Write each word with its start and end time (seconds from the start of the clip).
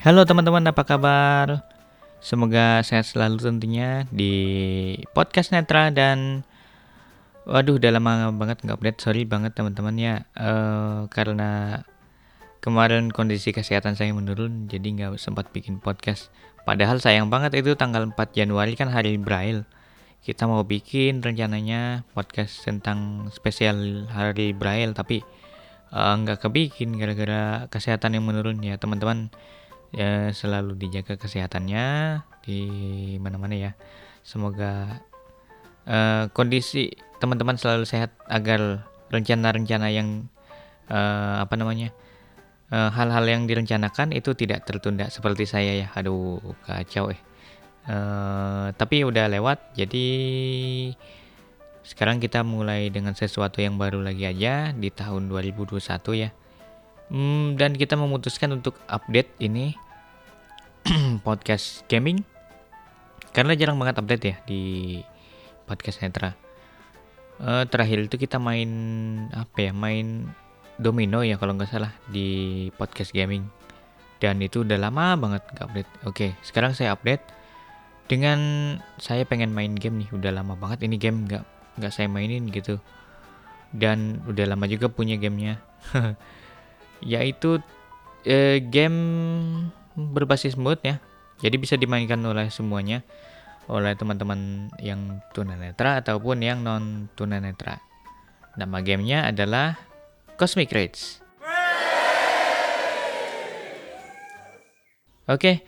Halo 0.00 0.24
teman-teman, 0.24 0.64
apa 0.64 0.80
kabar? 0.88 1.60
Semoga 2.24 2.80
sehat 2.80 3.04
selalu 3.12 3.36
tentunya 3.36 4.08
di 4.08 4.32
podcast 5.12 5.52
Netra 5.52 5.92
dan 5.92 6.40
waduh 7.44 7.76
udah 7.76 7.92
lama 7.92 8.32
banget 8.32 8.64
nggak 8.64 8.80
update, 8.80 8.98
sorry 9.04 9.28
banget 9.28 9.52
teman-teman 9.52 10.00
ya 10.00 10.24
uh, 10.40 11.04
karena 11.12 11.84
kemarin 12.64 13.12
kondisi 13.12 13.52
kesehatan 13.52 13.92
saya 13.92 14.16
menurun 14.16 14.72
jadi 14.72 14.88
nggak 14.88 15.20
sempat 15.20 15.52
bikin 15.52 15.84
podcast. 15.84 16.32
Padahal 16.64 16.96
sayang 16.96 17.28
banget 17.28 17.60
itu 17.60 17.76
tanggal 17.76 18.08
4 18.08 18.16
Januari 18.32 18.80
kan 18.80 18.88
hari 18.88 19.20
Braille. 19.20 19.68
Kita 20.24 20.48
mau 20.48 20.64
bikin 20.64 21.20
rencananya 21.20 22.08
podcast 22.16 22.64
tentang 22.64 23.28
spesial 23.36 24.08
hari 24.08 24.56
Braille 24.56 24.96
tapi 24.96 25.20
uh, 25.92 26.16
nggak 26.24 26.40
kebikin 26.40 26.96
gara-gara 26.96 27.68
kesehatan 27.68 28.16
yang 28.16 28.24
menurun 28.24 28.64
ya 28.64 28.80
teman-teman 28.80 29.28
ya 29.90 30.30
selalu 30.30 30.78
dijaga 30.78 31.18
kesehatannya 31.18 31.86
di 32.42 32.60
mana-mana 33.18 33.54
ya. 33.54 33.72
Semoga 34.22 35.02
uh, 35.86 36.30
kondisi 36.32 36.94
teman-teman 37.18 37.58
selalu 37.58 37.84
sehat 37.84 38.14
agar 38.30 38.86
rencana-rencana 39.10 39.90
yang 39.90 40.30
uh, 40.88 41.42
apa 41.42 41.54
namanya 41.58 41.92
hal-hal 42.70 43.26
uh, 43.26 43.30
yang 43.34 43.50
direncanakan 43.50 44.14
itu 44.14 44.30
tidak 44.38 44.62
tertunda 44.62 45.10
seperti 45.10 45.44
saya 45.44 45.86
ya. 45.86 45.88
Aduh 45.98 46.38
kacau 46.64 47.10
eh. 47.10 47.20
Uh, 47.90 48.70
tapi 48.76 49.02
udah 49.02 49.26
lewat 49.26 49.72
jadi 49.74 50.06
sekarang 51.80 52.20
kita 52.22 52.44
mulai 52.44 52.92
dengan 52.92 53.16
sesuatu 53.16 53.58
yang 53.58 53.80
baru 53.80 54.04
lagi 54.04 54.28
aja 54.28 54.70
di 54.70 54.92
tahun 54.92 55.26
2021 55.26 55.80
ya. 56.14 56.30
Hmm, 57.10 57.58
dan 57.58 57.74
kita 57.74 57.98
memutuskan 57.98 58.54
untuk 58.54 58.78
update 58.86 59.34
ini 59.42 59.74
podcast 61.26 61.82
gaming. 61.90 62.22
Karena 63.34 63.58
jarang 63.58 63.82
banget 63.82 63.98
update 63.98 64.24
ya 64.24 64.36
di 64.46 64.62
podcast 65.66 66.02
Netra. 66.02 66.38
Uh, 67.42 67.66
terakhir 67.66 68.06
itu 68.06 68.14
kita 68.14 68.38
main 68.38 68.70
apa 69.34 69.58
ya? 69.58 69.72
Main 69.74 70.30
domino 70.78 71.26
ya 71.26 71.34
kalau 71.34 71.58
nggak 71.58 71.70
salah 71.70 71.90
di 72.06 72.70
podcast 72.78 73.10
gaming. 73.10 73.42
Dan 74.22 74.38
itu 74.38 74.62
udah 74.62 74.78
lama 74.78 75.18
banget 75.18 75.42
nggak 75.50 75.66
update. 75.66 75.90
Oke 76.06 76.26
sekarang 76.46 76.78
saya 76.78 76.94
update. 76.94 77.26
Dengan 78.06 78.38
saya 78.98 79.22
pengen 79.26 79.54
main 79.54 79.74
game 79.78 80.02
nih 80.02 80.10
udah 80.14 80.30
lama 80.34 80.58
banget 80.58 80.86
ini 80.86 80.98
game 80.98 81.26
nggak 81.26 81.42
nggak 81.78 81.90
saya 81.90 82.06
mainin 82.06 82.46
gitu. 82.54 82.78
Dan 83.74 84.22
udah 84.30 84.46
lama 84.50 84.66
juga 84.70 84.90
punya 84.90 85.14
gamenya 85.18 85.62
yaitu 87.04 87.60
uh, 88.26 88.58
game 88.68 88.98
berbasis 89.96 90.56
mood 90.56 90.80
ya. 90.84 91.00
Jadi 91.40 91.56
bisa 91.56 91.74
dimainkan 91.80 92.20
oleh 92.20 92.52
semuanya 92.52 93.00
oleh 93.70 93.94
teman-teman 93.94 94.72
yang 94.82 95.22
tunanetra 95.30 96.02
ataupun 96.02 96.42
yang 96.42 96.60
non 96.66 97.06
tunanetra. 97.14 97.78
Nama 98.58 98.78
gamenya 98.82 99.30
adalah 99.30 99.78
Cosmic 100.34 100.74
Rage. 100.74 101.22
Oke, 105.30 105.62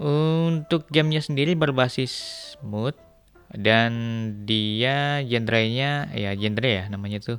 untuk 0.00 0.88
gamenya 0.88 1.20
sendiri 1.20 1.52
berbasis 1.52 2.56
mood 2.64 2.96
dan 3.52 3.92
dia 4.48 5.20
genrenya 5.28 6.08
ya 6.16 6.32
genre 6.32 6.64
ya 6.66 6.88
namanya 6.88 7.20
tuh 7.20 7.38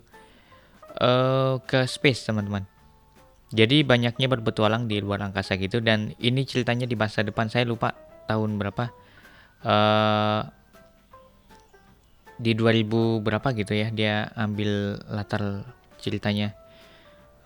uh, 1.01 1.57
ke 1.65 1.89
space 1.89 2.29
teman-teman. 2.29 2.69
Jadi 3.55 3.87
banyaknya 3.87 4.27
berpetualang 4.27 4.91
di 4.91 4.99
luar 4.99 5.23
angkasa 5.23 5.55
gitu 5.55 5.79
dan 5.79 6.11
ini 6.19 6.43
ceritanya 6.43 6.83
di 6.83 6.99
masa 6.99 7.23
depan 7.23 7.47
saya 7.47 7.63
lupa 7.63 7.95
tahun 8.27 8.59
berapa. 8.59 8.91
Uh, 9.65 10.43
di 12.35 12.51
2000 12.51 13.23
berapa 13.23 13.47
gitu 13.55 13.71
ya 13.71 13.87
dia 13.95 14.27
ambil 14.35 14.99
latar 15.07 15.63
ceritanya. 16.03 16.51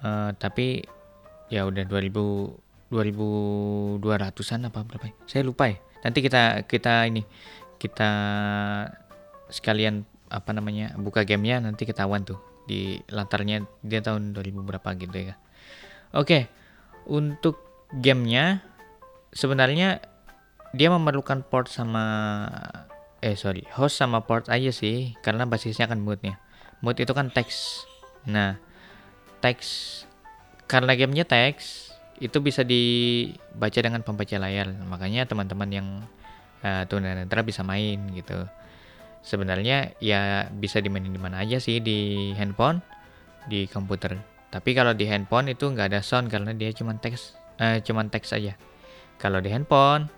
Uh, 0.02 0.34
tapi 0.34 0.82
ya 1.54 1.70
udah 1.70 1.86
2000 1.86 2.70
2200-an 2.90 4.74
apa 4.74 4.82
berapa 4.82 5.06
ya? 5.06 5.16
Saya 5.30 5.46
lupa 5.46 5.70
ya. 5.70 5.78
Nanti 6.02 6.26
kita 6.26 6.66
kita 6.66 7.06
ini 7.06 7.22
kita 7.78 8.12
sekalian 9.54 10.04
apa 10.30 10.54
namanya 10.54 10.94
buka 10.98 11.26
gamenya 11.26 11.62
nanti 11.62 11.86
ketahuan 11.90 12.22
tuh 12.22 12.38
di 12.70 13.02
latarnya 13.10 13.66
dia 13.82 14.02
tahun 14.02 14.34
2000 14.34 14.58
berapa 14.66 14.90
gitu 14.98 15.18
ya. 15.34 15.38
Oke, 16.10 16.50
untuk 17.06 17.62
gamenya 17.94 18.66
sebenarnya 19.30 20.02
dia 20.74 20.90
memerlukan 20.90 21.46
port 21.46 21.70
sama 21.70 22.06
eh 23.20 23.36
sorry 23.36 23.66
host 23.74 24.00
sama 24.00 24.24
port 24.24 24.48
aja 24.50 24.74
sih 24.74 25.14
karena 25.22 25.46
basisnya 25.46 25.86
kan 25.86 26.02
moodnya. 26.02 26.42
Mood 26.82 26.98
itu 26.98 27.14
kan 27.14 27.30
teks. 27.30 27.86
Nah 28.26 28.58
teks 29.38 30.02
karena 30.66 30.98
gamenya 30.98 31.30
teks 31.30 31.94
itu 32.18 32.42
bisa 32.42 32.66
dibaca 32.66 33.78
dengan 33.78 34.02
pembaca 34.02 34.38
layar. 34.42 34.74
Makanya 34.90 35.30
teman-teman 35.30 35.70
yang 35.70 35.88
uh, 36.66 36.84
tunanetra 36.90 37.46
bisa 37.46 37.62
main 37.62 38.02
gitu. 38.18 38.50
Sebenarnya 39.22 39.94
ya 40.02 40.50
bisa 40.50 40.82
dimainin 40.82 41.14
di 41.14 41.22
mana 41.22 41.46
aja 41.46 41.62
sih 41.62 41.78
di 41.84 42.32
handphone 42.34 42.82
di 43.46 43.70
komputer 43.70 44.39
tapi 44.50 44.74
kalau 44.74 44.98
di 44.98 45.06
handphone 45.06 45.54
itu 45.54 45.70
nggak 45.70 45.94
ada 45.94 46.02
sound 46.02 46.34
karena 46.34 46.58
dia 46.58 46.74
cuma 46.74 46.98
teks, 46.98 47.38
eh, 47.62 47.86
cuma 47.86 48.02
teks 48.10 48.34
aja. 48.34 48.58
Kalau 49.22 49.38
di 49.38 49.54
handphone, 49.54 50.10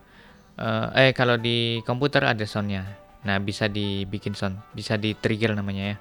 eh, 0.56 1.10
eh 1.10 1.12
kalau 1.12 1.36
di 1.36 1.84
komputer 1.84 2.24
ada 2.24 2.44
soundnya. 2.48 2.88
Nah 3.28 3.38
bisa 3.44 3.68
dibikin 3.68 4.32
sound, 4.32 4.56
bisa 4.72 4.96
di 4.96 5.12
trigger 5.20 5.52
namanya 5.52 5.96
ya. 5.96 5.98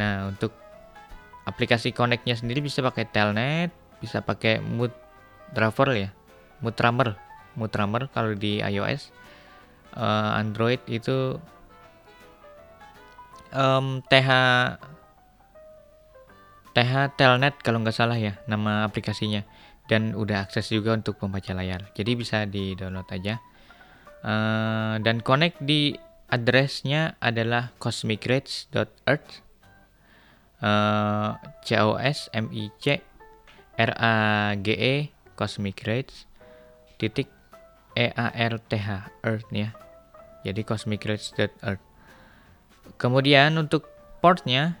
Nah 0.00 0.12
untuk 0.32 0.56
aplikasi 1.44 1.92
connectnya 1.92 2.34
sendiri 2.40 2.64
bisa 2.64 2.80
pakai 2.80 3.04
telnet, 3.04 3.70
bisa 4.00 4.24
pakai 4.24 4.58
mood 4.64 4.90
driver 5.52 5.92
ya, 5.92 6.10
mood 6.64 6.74
drummer, 6.74 7.14
mood 7.54 7.70
drummer 7.70 8.08
kalau 8.10 8.34
di 8.34 8.58
iOS, 8.64 9.12
uh, 9.94 10.40
Android 10.40 10.82
itu 10.90 11.38
um, 13.54 14.02
TH 14.08 14.28
TH 16.76 17.16
Telnet 17.16 17.56
kalau 17.64 17.80
nggak 17.80 17.96
salah 17.96 18.20
ya 18.20 18.36
nama 18.44 18.84
aplikasinya. 18.84 19.40
Dan 19.86 20.12
udah 20.12 20.44
akses 20.44 20.68
juga 20.68 20.92
untuk 20.92 21.16
pembaca 21.16 21.54
layar. 21.56 21.88
Jadi 21.96 22.18
bisa 22.18 22.42
di 22.44 22.76
download 22.76 23.06
aja. 23.08 23.38
Uh, 24.26 24.98
dan 25.00 25.22
connect 25.22 25.62
di 25.62 25.94
addressnya 26.26 27.14
adalah 27.22 27.70
cosmicrates.earth 27.78 29.46
uh, 30.58 31.38
c 31.62 31.68
o 31.78 31.94
s 31.94 32.26
m 32.34 32.50
i 32.50 32.66
c 32.82 32.98
r 33.78 33.92
a 33.94 34.14
g 34.58 34.74
e 34.74 34.94
cosmic 35.38 35.86
rates 35.86 36.26
titik 36.98 37.30
e 37.94 38.10
a 38.10 38.26
r 38.34 38.54
t 38.58 38.72
h 38.74 38.88
earth 39.22 39.46
ya. 39.54 39.70
Jadi 40.42 40.66
cosmicrates.earth 40.66 41.84
kemudian 42.98 43.54
untuk 43.58 43.86
portnya 44.18 44.78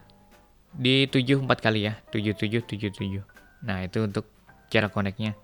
di 0.76 1.08
7 1.08 1.42
4 1.42 1.48
kali 1.48 1.88
ya. 1.88 1.98
7777 2.12 3.24
nah 3.64 3.82
itu 3.82 4.04
untuk 4.04 4.28
cara 4.68 4.92
koneknya. 4.92 5.34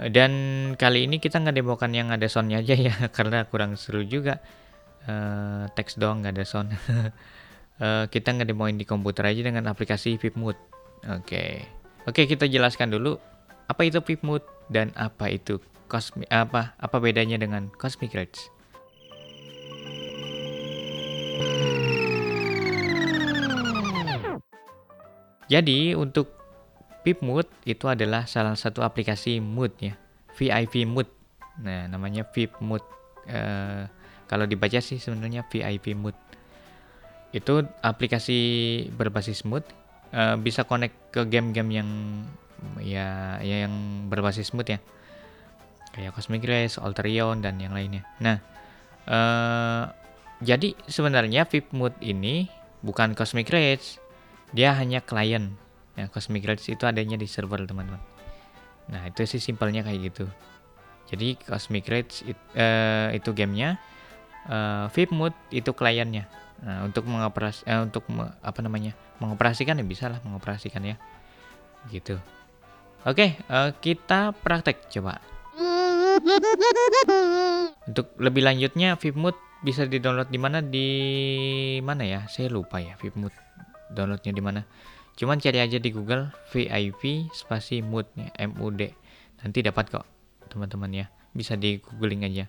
Dan 0.00 0.32
kali 0.80 1.04
ini 1.04 1.20
kita 1.20 1.38
nggak 1.38 1.60
demokan 1.60 1.92
yang 1.92 2.08
ada 2.08 2.24
soundnya 2.26 2.64
aja 2.64 2.72
ya 2.72 2.94
karena 3.16 3.44
kurang 3.46 3.76
seru 3.76 4.02
juga. 4.02 4.40
Uh, 5.02 5.66
teks 5.74 5.98
doang 5.98 6.22
nggak 6.22 6.34
ada 6.40 6.44
sound. 6.46 6.72
Uh, 7.78 8.06
kita 8.14 8.32
nggak 8.32 8.48
demoin 8.48 8.78
di 8.78 8.86
komputer 8.88 9.28
aja 9.28 9.42
dengan 9.42 9.68
aplikasi 9.68 10.16
Vipmood 10.16 10.54
oke. 11.06 11.26
Okay. 11.26 11.66
oke 12.06 12.14
okay, 12.14 12.24
kita 12.30 12.46
jelaskan 12.46 12.94
dulu 12.94 13.18
apa 13.66 13.82
itu 13.82 13.98
Vipmood 14.02 14.42
dan 14.70 14.94
apa 14.94 15.30
itu 15.30 15.58
Cosmic 15.90 16.30
apa 16.30 16.74
apa 16.78 16.96
bedanya 17.02 17.36
dengan 17.36 17.68
Cosmic 17.74 18.14
Rates 18.14 18.48
Jadi 25.52 25.92
untuk 25.92 26.40
Mood 27.02 27.50
itu 27.66 27.90
adalah 27.90 28.30
salah 28.30 28.54
satu 28.54 28.86
aplikasi 28.86 29.42
mood 29.42 29.74
ya, 29.82 29.98
VIP 30.38 30.86
Mood. 30.86 31.10
Nah, 31.58 31.90
namanya 31.90 32.22
VIP 32.30 32.62
Mood. 32.62 32.80
Uh, 33.26 33.90
kalau 34.30 34.46
dibaca 34.46 34.78
sih 34.78 35.02
sebenarnya 35.02 35.42
VIP 35.50 35.98
Mood. 35.98 36.14
Itu 37.34 37.66
aplikasi 37.82 38.38
berbasis 38.94 39.42
mood, 39.42 39.66
uh, 40.14 40.38
bisa 40.38 40.62
connect 40.62 40.94
ke 41.10 41.26
game-game 41.26 41.70
yang 41.74 41.90
ya, 42.78 43.40
ya 43.42 43.66
yang 43.66 44.06
berbasis 44.06 44.54
mood 44.54 44.70
ya. 44.70 44.78
Kayak 45.90 46.14
Cosmic 46.14 46.46
Race, 46.46 46.78
Alterion 46.78 47.42
dan 47.42 47.58
yang 47.58 47.74
lainnya. 47.74 48.06
Nah, 48.22 48.38
uh, 49.10 49.90
jadi 50.38 50.74
sebenarnya 50.86 51.50
VIP 51.50 51.74
Mood 51.74 51.98
ini 52.02 52.46
bukan 52.82 53.14
Cosmic 53.14 53.46
Race 53.50 54.01
dia 54.52 54.76
hanya 54.76 55.00
klien 55.00 55.56
ya 55.96 56.08
Cosmic 56.08 56.44
Rates 56.44 56.68
itu 56.68 56.84
adanya 56.88 57.20
di 57.20 57.28
server 57.28 57.64
teman-teman 57.64 58.12
Nah, 58.90 59.06
itu 59.06 59.22
sih 59.28 59.38
simpelnya 59.38 59.86
kayak 59.86 60.00
gitu. 60.10 60.26
Jadi 61.12 61.36
Cosmic 61.44 61.86
Rates 61.86 62.24
it, 62.24 62.38
uh, 62.56 63.12
itu 63.12 63.30
gamenya, 63.36 63.76
uh, 64.48 64.88
VIP 64.90 65.12
Mood 65.12 65.34
itu 65.52 65.70
kliennya. 65.76 66.26
Nah, 66.62 66.86
untuk 66.86 67.10
mengoperasi 67.10 67.66
eh, 67.66 67.80
untuk 67.82 68.06
me, 68.10 68.32
apa 68.40 68.62
namanya? 68.62 68.94
mengoperasikan 69.22 69.78
ya 69.78 69.86
bisa 69.86 70.10
lah 70.10 70.18
mengoperasikan 70.26 70.82
ya. 70.82 70.96
Gitu. 71.90 72.18
Oke, 73.06 73.38
uh, 73.46 73.70
kita 73.78 74.34
praktek 74.34 74.90
coba. 74.90 75.22
Untuk 77.86 78.14
lebih 78.18 78.42
lanjutnya 78.46 78.98
VIP 78.98 79.14
Mood 79.18 79.36
bisa 79.62 79.86
di-download 79.86 80.30
di 80.30 80.38
mana 80.42 80.58
di 80.58 80.88
mana 81.86 82.02
ya? 82.02 82.20
Saya 82.26 82.50
lupa 82.50 82.82
ya 82.82 82.98
VIP 82.98 83.14
Mood 83.18 83.34
downloadnya 83.92 84.32
di 84.32 84.42
mana. 84.42 84.60
Cuman 85.12 85.36
cari 85.38 85.60
aja 85.60 85.76
di 85.76 85.90
Google 85.92 86.32
VIP 86.48 87.28
spasi 87.36 87.84
mood 87.84 88.08
nih, 88.16 88.32
MUD. 88.48 88.80
Nanti 89.44 89.58
dapat 89.60 89.92
kok 89.92 90.06
teman-teman 90.48 90.90
ya. 90.92 91.06
Bisa 91.36 91.56
di 91.56 91.76
googling 91.80 92.24
aja. 92.24 92.48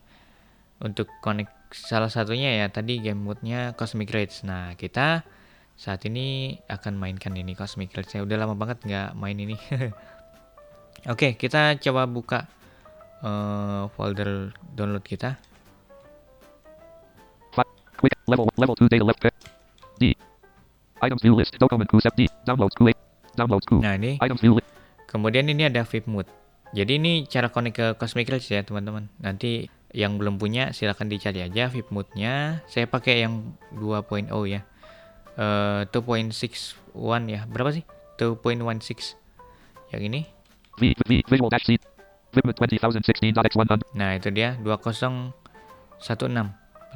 Untuk 0.84 1.08
connect 1.20 1.52
salah 1.74 2.12
satunya 2.12 2.54
ya 2.64 2.70
tadi 2.70 3.02
game 3.02 3.20
moodnya 3.20 3.76
Cosmic 3.76 4.14
Rays. 4.14 4.46
Nah 4.48 4.78
kita 4.80 5.26
saat 5.74 6.06
ini 6.06 6.60
akan 6.70 6.96
mainkan 6.96 7.36
ini 7.36 7.58
Cosmic 7.58 7.92
Rays. 7.92 8.14
Ya 8.16 8.24
udah 8.24 8.38
lama 8.40 8.56
banget 8.56 8.80
nggak 8.84 9.10
main 9.18 9.36
ini. 9.36 9.58
Oke 11.14 11.36
kita 11.36 11.76
coba 11.84 12.08
buka 12.08 12.40
uh, 13.26 13.92
folder 13.96 14.56
download 14.72 15.04
kita. 15.04 15.36
Quick 18.00 18.20
level 18.28 18.52
level 18.60 18.76
data 18.76 19.06
left 19.08 19.24
D 19.96 20.33
Items 21.04 21.22
view 21.22 21.36
list. 21.36 21.52
Document 21.60 21.88
Q7D. 21.92 22.32
Downloads 22.48 22.76
Q8. 22.80 22.96
Downloads 23.36 23.68
Q. 23.68 23.84
Nah 23.84 24.00
ini. 24.00 24.16
Items 24.24 24.40
view 24.40 24.56
list. 24.56 24.68
Kemudian 25.12 25.46
ini 25.52 25.68
ada 25.68 25.84
VIP 25.84 26.08
Mood. 26.08 26.26
Jadi 26.74 26.98
ini 26.98 27.28
cara 27.30 27.54
connect 27.54 27.76
ke 27.78 27.86
Cosmic 28.02 28.32
Rays 28.32 28.50
ya 28.50 28.66
teman-teman. 28.66 29.12
Nanti 29.22 29.70
yang 29.94 30.18
belum 30.18 30.42
punya 30.42 30.74
silahkan 30.74 31.06
dicari 31.06 31.46
aja 31.46 31.70
VIP 31.70 31.94
Moodnya. 31.94 32.66
Saya 32.66 32.90
pakai 32.90 33.22
yang 33.28 33.54
2.0 33.78 34.32
ya. 34.50 34.66
Uh, 35.38 35.86
2.61 35.92 36.82
ya. 37.30 37.46
Berapa 37.46 37.70
sih? 37.76 37.86
2.16. 38.18 39.20
Yang 39.94 40.02
ini. 40.02 40.22
V, 40.82 40.98
v, 41.06 41.22
visual 41.30 41.54
dash 41.54 41.70
20016.x100. 42.34 43.94
Nah 43.94 44.18
itu 44.18 44.34
dia 44.34 44.58
2016 44.66 45.38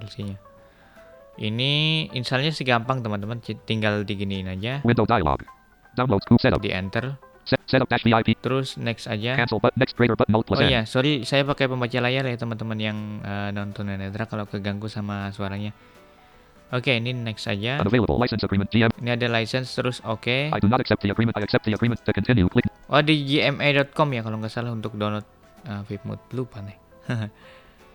versinya. 0.02 0.47
Ini 1.38 1.72
installnya 2.18 2.50
sih 2.50 2.66
gampang 2.66 3.06
teman-teman, 3.06 3.38
tinggal 3.70 4.02
diginiin 4.02 4.50
aja. 4.50 4.82
Window 4.82 5.06
dialog. 5.06 5.46
Downloads 5.94 6.26
Q 6.26 6.42
setup. 6.42 6.62
Di 6.62 6.74
enter. 6.74 7.18
Set, 7.48 7.62
setup 7.64 7.88
dash 7.88 8.04
VIP. 8.04 8.36
Terus 8.42 8.76
next 8.76 9.06
aja. 9.08 9.38
Cancel 9.38 9.62
button. 9.62 9.78
Next 9.78 9.94
greater 9.96 10.18
button. 10.18 10.34
Plus 10.34 10.58
Oh 10.60 10.66
iya, 10.66 10.84
sorry 10.84 11.24
saya 11.24 11.48
pakai 11.48 11.70
pembaca 11.70 11.96
layar 12.04 12.26
ya 12.26 12.36
teman-teman 12.36 12.78
yang 12.78 12.98
uh, 13.24 13.50
nonton 13.56 13.88
netra 13.88 14.26
kalau 14.26 14.50
keganggu 14.50 14.90
sama 14.90 15.30
suaranya. 15.32 15.72
Oke, 16.68 17.00
ini 17.00 17.16
next 17.16 17.48
aja. 17.48 17.80
Unavailable 17.80 18.20
license 18.20 18.44
agreement 18.44 18.68
GM. 18.68 18.92
Ini 19.00 19.16
ada 19.16 19.28
license 19.32 19.72
terus 19.72 20.04
oke. 20.04 20.52
I 20.52 20.60
do 20.60 20.68
not 20.68 20.84
accept 20.84 21.00
the 21.00 21.14
agreement. 21.16 21.40
I 21.40 21.48
accept 21.48 21.64
the 21.64 21.72
agreement 21.72 22.04
to 22.04 22.12
continue. 22.12 22.52
Click. 22.52 22.68
Oh 22.92 23.00
di 23.00 23.24
gma.com 23.24 24.08
ya 24.12 24.22
kalau 24.26 24.44
nggak 24.44 24.52
salah 24.52 24.76
untuk 24.76 25.00
download 25.00 25.24
uh, 25.64 25.82
VipMood 25.88 26.20
lupa 26.36 26.60
nih. 26.60 26.76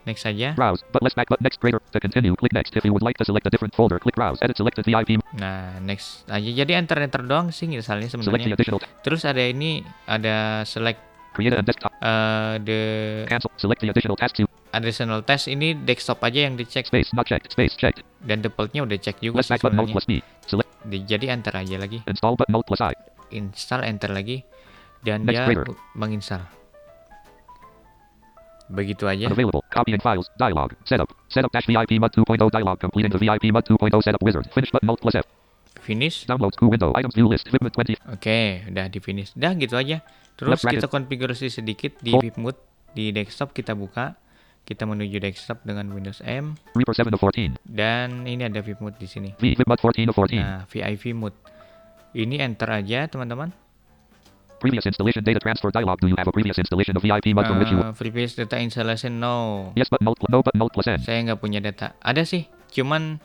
next 0.05 0.25
aja. 0.25 0.53
Browse. 0.53 0.83
But 0.91 1.01
less 1.01 1.13
back 1.13 1.29
button. 1.29 1.45
Next 1.45 1.59
greater. 1.59 1.79
To 1.81 1.99
continue. 1.99 2.35
Click 2.35 2.53
next. 2.53 2.73
If 2.73 2.83
you 2.83 2.93
would 2.93 3.03
like 3.03 3.17
to 3.19 3.25
select 3.25 3.47
a 3.47 3.53
different 3.53 3.73
folder, 3.73 3.99
click 3.99 4.15
browse. 4.15 4.39
Edit 4.41 4.57
selected 4.57 4.83
VIP. 4.83 5.21
Nah, 5.35 5.79
next 5.79 6.27
aja. 6.27 6.45
Jadi 6.45 6.73
enter 6.75 6.99
enter 6.99 7.23
doang 7.23 7.51
sih 7.51 7.67
misalnya 7.67 8.09
the 8.09 8.19
sebenarnya. 8.21 8.57
Terus 9.03 9.23
ada 9.23 9.43
ini 9.43 9.83
ada 10.05 10.63
select 10.63 11.01
Create 11.33 11.57
and 11.57 11.65
desktop. 11.65 11.89
uh, 12.05 12.61
the 12.61 12.81
Cancel. 13.25 13.49
Select 13.57 13.81
the 13.81 13.89
additional 13.89 14.21
task 14.21 14.37
to 14.37 14.45
additional 14.73 15.21
test 15.21 15.49
ini 15.49 15.73
desktop 15.73 16.21
aja 16.21 16.45
yang 16.49 16.57
dicek 16.57 16.85
space. 16.89 17.13
Not 17.17 17.25
checked. 17.29 17.53
Space 17.53 17.73
checked. 17.77 18.05
dan 18.23 18.39
defaultnya 18.41 18.85
udah 18.85 18.97
cek 18.97 19.19
juga 19.19 19.41
Less 19.41 19.49
sih 19.49 19.57
sebenarnya. 19.59 19.93
plus 19.97 20.07
B. 20.07 20.13
Select. 20.45 20.71
Di- 20.85 21.05
Jadi 21.05 21.27
enter 21.29 21.53
aja 21.57 21.77
lagi. 21.77 21.99
Install 22.05 22.37
button. 22.37 22.53
Alt 22.53 22.67
plus 22.69 22.81
I. 22.81 22.93
install 23.33 23.81
enter 23.89 24.13
lagi 24.13 24.45
dan 25.01 25.25
Next 25.25 25.41
dia 25.41 25.65
menginstal 25.97 26.45
begitu 28.73 29.05
aja 29.05 29.29
Unavailable. 29.29 29.63
Copying 29.69 30.01
files. 30.01 30.27
Dialog. 30.41 30.73
Setup. 30.89 31.09
Setup 31.29 31.53
dash 31.53 31.69
VIP 31.69 32.01
MUD 32.01 32.13
2.0 32.17 32.49
dialog. 32.49 32.77
Completing 32.81 33.13
the 33.13 33.21
VIP 33.21 33.53
MUD 33.53 33.65
2.0 33.69 34.01
setup 34.01 34.23
wizard. 34.25 34.49
Finish 34.51 34.73
button. 34.73 34.89
Alt 34.89 35.01
plus 35.05 35.17
F. 35.21 35.27
finish 35.83 36.25
Downloads 36.31 36.55
Q 36.55 36.71
window. 36.71 36.95
Items 36.95 37.13
view 37.13 37.27
list. 37.27 37.51
Vipment 37.51 37.75
20. 37.75 37.99
oke 38.15 38.41
udah 38.71 38.87
di 38.87 38.99
finish 39.03 39.35
dah 39.35 39.53
gitu 39.59 39.75
aja 39.75 40.01
terus 40.39 40.63
Left 40.63 40.65
kita 40.71 40.87
konfigurasi 40.87 41.51
sedikit 41.51 41.99
di. 41.99 42.15
VipMood 42.15 42.57
di 42.95 43.11
desktop 43.11 43.51
kita 43.51 43.75
buka 43.75 44.15
kita 44.63 44.87
menuju 44.87 45.19
desktop 45.19 45.67
dengan 45.67 45.91
Windows 45.91 46.23
M 46.23 46.55
Reaper 46.79 46.95
7 46.95 47.11
of 47.11 47.21
14. 47.21 47.59
dan 47.67 48.23
ini 48.25 48.47
ada 48.47 48.63
VipMood 48.63 48.95
di 48.97 49.11
sini 49.11 49.35
V. 49.35 49.59
VipMUD 49.59 49.79
14 50.07 50.11
of 50.15 50.17
14. 50.17 50.39
nah 50.39 50.63
VIP 50.71 51.13
Mood 51.13 51.35
ini 52.15 52.39
enter 52.39 52.71
aja 52.71 53.11
teman-teman 53.11 53.51
Previous 54.63 54.87
installation 54.87 55.27
data 55.27 55.43
transfer 55.43 55.75
dialog. 55.75 55.99
Do 55.99 56.07
you 56.07 56.15
have 56.15 56.31
a 56.31 56.35
previous 56.35 56.55
installation 56.55 56.95
of 56.95 57.03
VIP 57.03 57.35
MUD 57.35 57.47
from 57.51 57.59
which 57.59 57.75
you... 57.75 57.83
Uh, 57.83 57.91
previous 57.91 58.39
data 58.39 58.63
installation 58.63 59.19
no 59.19 59.75
Yes 59.75 59.91
button. 59.91 60.07
Alt. 60.07 60.23
No 60.31 60.39
button. 60.39 60.63
Alt 60.63 60.71
plus 60.71 60.87
N. 60.87 61.03
saya 61.03 61.19
nggak 61.27 61.43
punya 61.43 61.59
data 61.59 61.99
ada 61.99 62.23
sih 62.23 62.47
cuman 62.71 63.19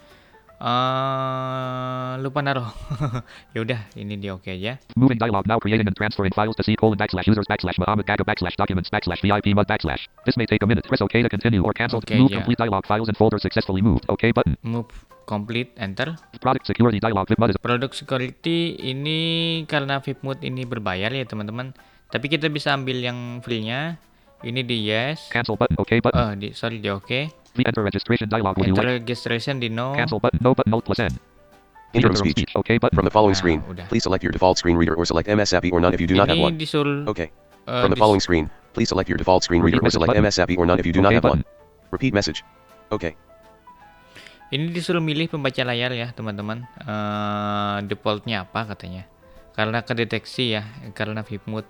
eh 0.58 2.14
lupa 2.26 2.42
naruh 2.42 2.74
ya 3.54 3.62
udah 3.62 3.78
ini 3.94 4.18
dia 4.18 4.34
oke 4.34 4.50
aja 4.50 4.82
Moving 4.98 5.22
dialog 5.22 5.46
now 5.46 5.62
creating 5.62 5.86
and 5.86 5.94
transferring 5.94 6.34
files 6.34 6.58
to 6.58 6.66
C 6.66 6.74
colon 6.74 6.98
backslash 6.98 7.30
users 7.30 7.46
backslash 7.46 7.78
Muhammad 7.78 8.10
Gaga 8.10 8.26
backslash 8.26 8.58
documents 8.58 8.90
backslash 8.90 9.22
VIP 9.22 9.54
mud 9.54 9.70
backslash. 9.70 10.10
This 10.26 10.34
may 10.42 10.50
take 10.50 10.66
a 10.66 10.68
minute. 10.68 10.90
Press 10.90 11.06
OK 11.06 11.22
to 11.22 11.30
continue 11.30 11.62
or 11.62 11.78
cancel. 11.78 12.02
Okay, 12.02 12.18
Move 12.18 12.34
yeah. 12.34 12.42
complete 12.42 12.58
dialog 12.58 12.90
files 12.90 13.06
and 13.06 13.14
folders 13.14 13.46
successfully 13.46 13.86
moved. 13.86 14.10
OK 14.10 14.34
button. 14.34 14.58
move 14.66 14.90
complete 15.28 15.76
enter 15.76 16.16
Product 16.40 16.64
security 16.64 16.98
dialog. 16.98 17.28
Produk 17.60 17.92
security 17.92 18.80
ini 18.80 19.20
karena 19.68 20.00
VipMood 20.00 20.40
ini 20.42 20.64
berbayar 20.64 21.12
ya 21.12 21.28
teman-teman 21.28 21.76
tapi 22.08 22.32
kita 22.32 22.48
bisa 22.48 22.72
ambil 22.72 22.98
yang 22.98 23.44
free-nya 23.44 24.00
ini 24.42 24.64
di 24.64 24.88
yes 24.88 25.28
cancel 25.28 25.60
button. 25.60 25.76
OK 25.76 26.00
button. 26.00 26.16
oh 26.16 26.32
di 26.34 26.56
sorry 26.56 26.80
di 26.80 26.88
oke 26.88 27.28
V 27.28 27.58
enter 27.62 27.84
registration 27.84 28.26
dialog. 28.26 28.56
Enter 28.56 28.80
like 28.80 29.04
registration 29.04 29.58
di 29.58 29.68
no 29.68 29.92
cancel 29.92 30.18
button? 30.18 30.40
No 30.40 30.54
button. 30.54 30.72
Alt 30.72 30.86
plus 30.86 31.02
N. 31.02 31.12
Interim 31.92 32.14
Interim 32.14 32.16
speech. 32.16 32.54
OK 32.54 32.78
button. 32.78 32.94
From 32.94 33.04
the 33.04 33.12
following 33.12 33.34
Ah, 33.34 33.42
screen, 33.42 33.60
udah. 33.66 33.86
please 33.90 34.06
select 34.06 34.22
your 34.22 34.32
default 34.32 34.56
screen 34.56 34.78
reader 34.78 34.94
or 34.94 35.04
select 35.04 35.26
MS 35.26 35.52
API 35.52 35.74
or 35.74 35.82
none 35.82 35.92
if 35.92 36.00
you 36.00 36.06
do 36.06 36.16
not 36.16 36.30
have 36.30 36.38
ini 36.38 36.48
one. 36.48 36.56
disuruh 36.56 37.04
Okay. 37.10 37.34
eh, 37.66 37.82
From 37.82 37.92
the 37.92 38.00
following 38.00 38.22
screen, 38.22 38.46
please 38.72 38.88
select 38.88 39.10
your 39.10 39.18
default 39.18 39.42
screen 39.42 39.60
reader 39.60 39.82
or 39.82 39.90
select 39.90 40.14
message 40.14 40.24
MS 40.24 40.38
API 40.40 40.56
or 40.56 40.70
none 40.70 40.78
if 40.78 40.86
you 40.86 40.94
do 40.94 41.02
not 41.02 41.12
OK 41.12 41.18
have 41.18 41.26
one. 41.26 41.42
button. 41.44 41.90
Repeat 41.92 42.14
message. 42.14 42.40
Okay. 42.94 43.18
Ini 44.48 44.72
disuruh 44.72 45.04
milih 45.04 45.28
pembaca 45.28 45.60
layar 45.68 45.92
ya 45.92 46.16
teman-teman. 46.16 46.64
Eh, 46.80 47.78
defaultnya 47.92 48.48
apa 48.48 48.64
katanya? 48.72 49.04
Karena 49.52 49.84
kedeteksi 49.84 50.56
ya, 50.56 50.64
karena 50.96 51.20
VipMood 51.26 51.68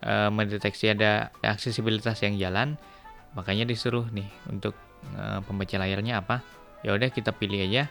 eh, 0.00 0.30
mendeteksi 0.32 0.96
ada 0.96 1.28
aksesibilitas 1.44 2.24
yang 2.24 2.40
jalan, 2.40 2.80
makanya 3.36 3.68
disuruh 3.68 4.08
nih 4.08 4.28
untuk 4.48 4.72
eh, 5.12 5.40
pembaca 5.44 5.76
layarnya 5.76 6.24
apa. 6.24 6.40
Ya 6.80 6.96
udah 6.96 7.12
kita 7.12 7.36
pilih 7.36 7.60
aja. 7.68 7.84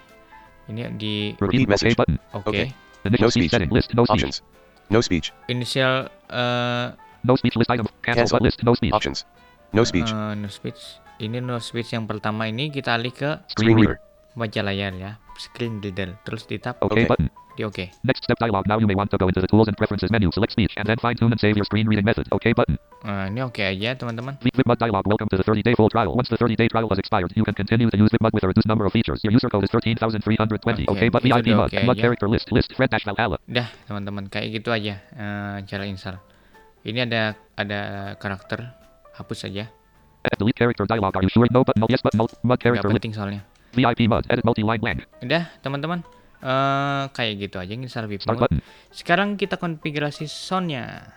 Ini 0.70 0.94
di 0.98 1.38
Repeat. 1.38 1.70
Message. 1.70 1.98
button. 1.98 2.18
oke. 2.34 2.50
Okay. 2.50 2.74
Initial 3.06 3.30
No 3.30 3.34
speech 3.34 3.52
setting 3.54 3.72
list. 3.74 3.90
No. 3.94 4.04
Options. 4.10 4.42
No 4.90 5.00
speech. 5.06 5.30
Initial 5.50 6.10
eh 6.34 6.88
No 7.24 7.36
speech 7.36 7.56
list 7.60 7.70
item. 7.70 7.86
Cancel, 8.02 8.26
Cancel. 8.26 8.40
list. 8.42 8.58
No 8.64 8.74
speech. 8.74 8.94
Options. 8.94 9.26
No 9.74 9.84
speech. 9.86 10.10
eh, 10.10 10.34
no 10.34 10.48
speech. 10.50 10.82
Ini 11.20 11.44
no 11.44 11.60
speech 11.60 11.92
yang 11.92 12.08
pertama 12.08 12.48
ini 12.48 12.72
kita 12.72 12.96
alih 12.96 13.12
ke 13.12 13.44
Screen 13.52 13.76
reader. 13.76 14.00
pembaca 14.32 14.62
layar 14.64 14.96
ya, 14.96 15.12
screen 15.36 15.84
reader. 15.84 16.16
Terus 16.24 16.48
di 16.48 16.56
tab 16.58 16.80
OK 16.80 16.96
Okay. 16.96 17.04
button. 17.06 17.28
di 17.60 17.68
oke. 17.68 17.92
Next 18.08 18.24
step 18.24 18.40
dialog. 18.40 18.64
Now 18.64 18.80
you 18.80 18.88
may 18.88 18.96
want 18.96 19.12
to 19.12 19.20
go 19.20 19.28
into 19.28 19.44
the 19.44 19.52
tools 19.52 19.68
and 19.68 19.76
preferences 19.76 20.08
menu. 20.08 20.32
Select 20.32 20.56
speech 20.56 20.72
and 20.80 20.88
then 20.88 20.96
fine 20.96 21.20
tune 21.20 21.28
and 21.28 21.36
save 21.36 21.60
your 21.60 21.68
screen 21.68 21.92
reading 21.92 22.08
method. 22.08 22.24
OK 22.32 22.56
button. 22.56 22.80
Nah, 23.04 23.28
ini 23.28 23.44
oke 23.44 23.60
aja 23.60 24.00
teman-teman. 24.00 24.40
V- 24.40 24.48
VipMud 24.56 24.80
dialog. 24.80 25.04
Welcome 25.04 25.28
to 25.28 25.36
the 25.36 25.44
30 25.44 25.60
day 25.60 25.76
full 25.76 25.92
trial. 25.92 26.16
Once 26.16 26.32
the 26.32 26.40
30 26.40 26.56
day 26.56 26.72
trial 26.72 26.88
has 26.88 26.96
expired, 26.96 27.36
you 27.36 27.44
can 27.44 27.52
continue 27.52 27.92
to 27.92 28.00
use 28.00 28.08
VipMud 28.10 28.32
with 28.32 28.48
a 28.48 28.50
reduced 28.50 28.64
number 28.64 28.88
of 28.88 28.96
features. 28.96 29.20
Your 29.28 29.36
user 29.36 29.52
code 29.52 29.68
is 29.68 29.72
13,320. 29.76 30.24
Okay, 30.24 30.88
OK, 30.88 31.04
but 31.12 31.20
VIP 31.20 31.52
oke 31.52 31.76
mud 31.84 32.00
aja. 32.00 32.00
character 32.00 32.32
list. 32.32 32.48
List. 32.56 32.72
Fred 32.72 32.88
dash 32.88 33.04
Valhalla. 33.04 33.36
Dah 33.44 33.68
teman-teman 33.84 34.32
kayak 34.32 34.56
gitu 34.56 34.72
aja 34.72 34.96
eh, 35.04 35.58
cara 35.68 35.84
install. 35.84 36.16
Ini 36.88 37.12
ada 37.12 37.36
ada 37.60 37.80
karakter 38.16 38.72
hapus 39.20 39.44
saja. 39.44 39.68
Delete 40.20 40.58
character 40.60 40.84
dialog. 40.84 41.16
Are 41.16 41.24
you 41.24 41.32
sure? 41.32 41.48
No 41.50 41.64
button. 41.64 41.88
Yes 41.88 42.04
button. 42.04 42.20
Mud 42.20 42.32
Nggak 42.44 42.60
character 42.60 42.90
list. 42.92 42.98
penting 43.00 43.14
soalnya. 43.16 43.42
VIP 43.72 44.10
mud. 44.10 44.24
Edit 44.28 44.44
multi-line 44.44 44.82
blank. 44.82 45.00
Udah 45.24 45.48
teman-teman 45.64 46.00
eh 46.40 47.04
kayak 47.12 47.34
gitu 47.36 47.60
aja 47.60 47.76
install 47.76 48.08
Start 48.08 48.12
VipMode. 48.16 48.40
button. 48.40 48.60
Sekarang 48.96 49.36
kita 49.36 49.60
konfigurasi 49.60 50.24
soundnya. 50.28 51.12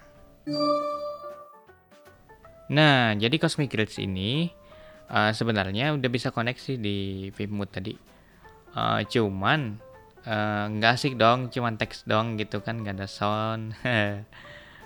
Nah 2.73 3.15
jadi 3.15 3.37
Cosmic 3.39 3.71
Grids 3.71 3.99
ini 4.03 4.51
eh, 5.11 5.31
sebenarnya 5.35 5.95
udah 5.95 6.11
bisa 6.11 6.35
koneksi 6.35 6.79
di 6.79 7.31
VipMode 7.35 7.71
tadi. 7.71 7.95
Eh, 8.73 9.01
cuman 9.07 9.79
nggak 10.79 10.93
asik 10.95 11.19
dong, 11.19 11.51
cuman 11.51 11.75
teks 11.75 12.07
dong 12.07 12.39
gitu 12.39 12.63
kan, 12.63 12.79
nggak 12.79 12.95
ada 13.03 13.09
sound. 13.11 13.75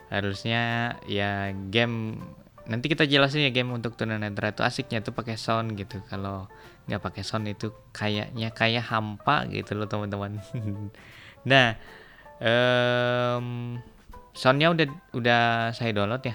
harusnya 0.07 0.95
ya 1.11 1.51
game 1.69 2.23
nanti 2.67 2.91
kita 2.91 3.07
jelasin 3.07 3.47
ya 3.47 3.51
game 3.55 3.71
untuk 3.71 3.95
tunanetra 3.95 4.51
itu 4.51 4.63
asiknya 4.67 5.03
tuh 5.03 5.15
pakai 5.15 5.39
sound 5.39 5.79
gitu. 5.79 6.03
Kalau 6.11 6.51
nggak 6.91 7.03
pakai 7.03 7.23
sound 7.23 7.47
itu 7.47 7.71
kayaknya 7.95 8.51
kayak 8.51 8.91
hampa 8.91 9.47
gitu 9.51 9.79
loh 9.79 9.89
teman-teman. 9.89 10.39
Nah 11.47 11.79
em 12.43 13.79
soundnya 14.35 14.75
udah 14.75 14.87
udah 15.15 15.43
saya 15.71 15.95
download 15.95 16.27
ya. 16.27 16.35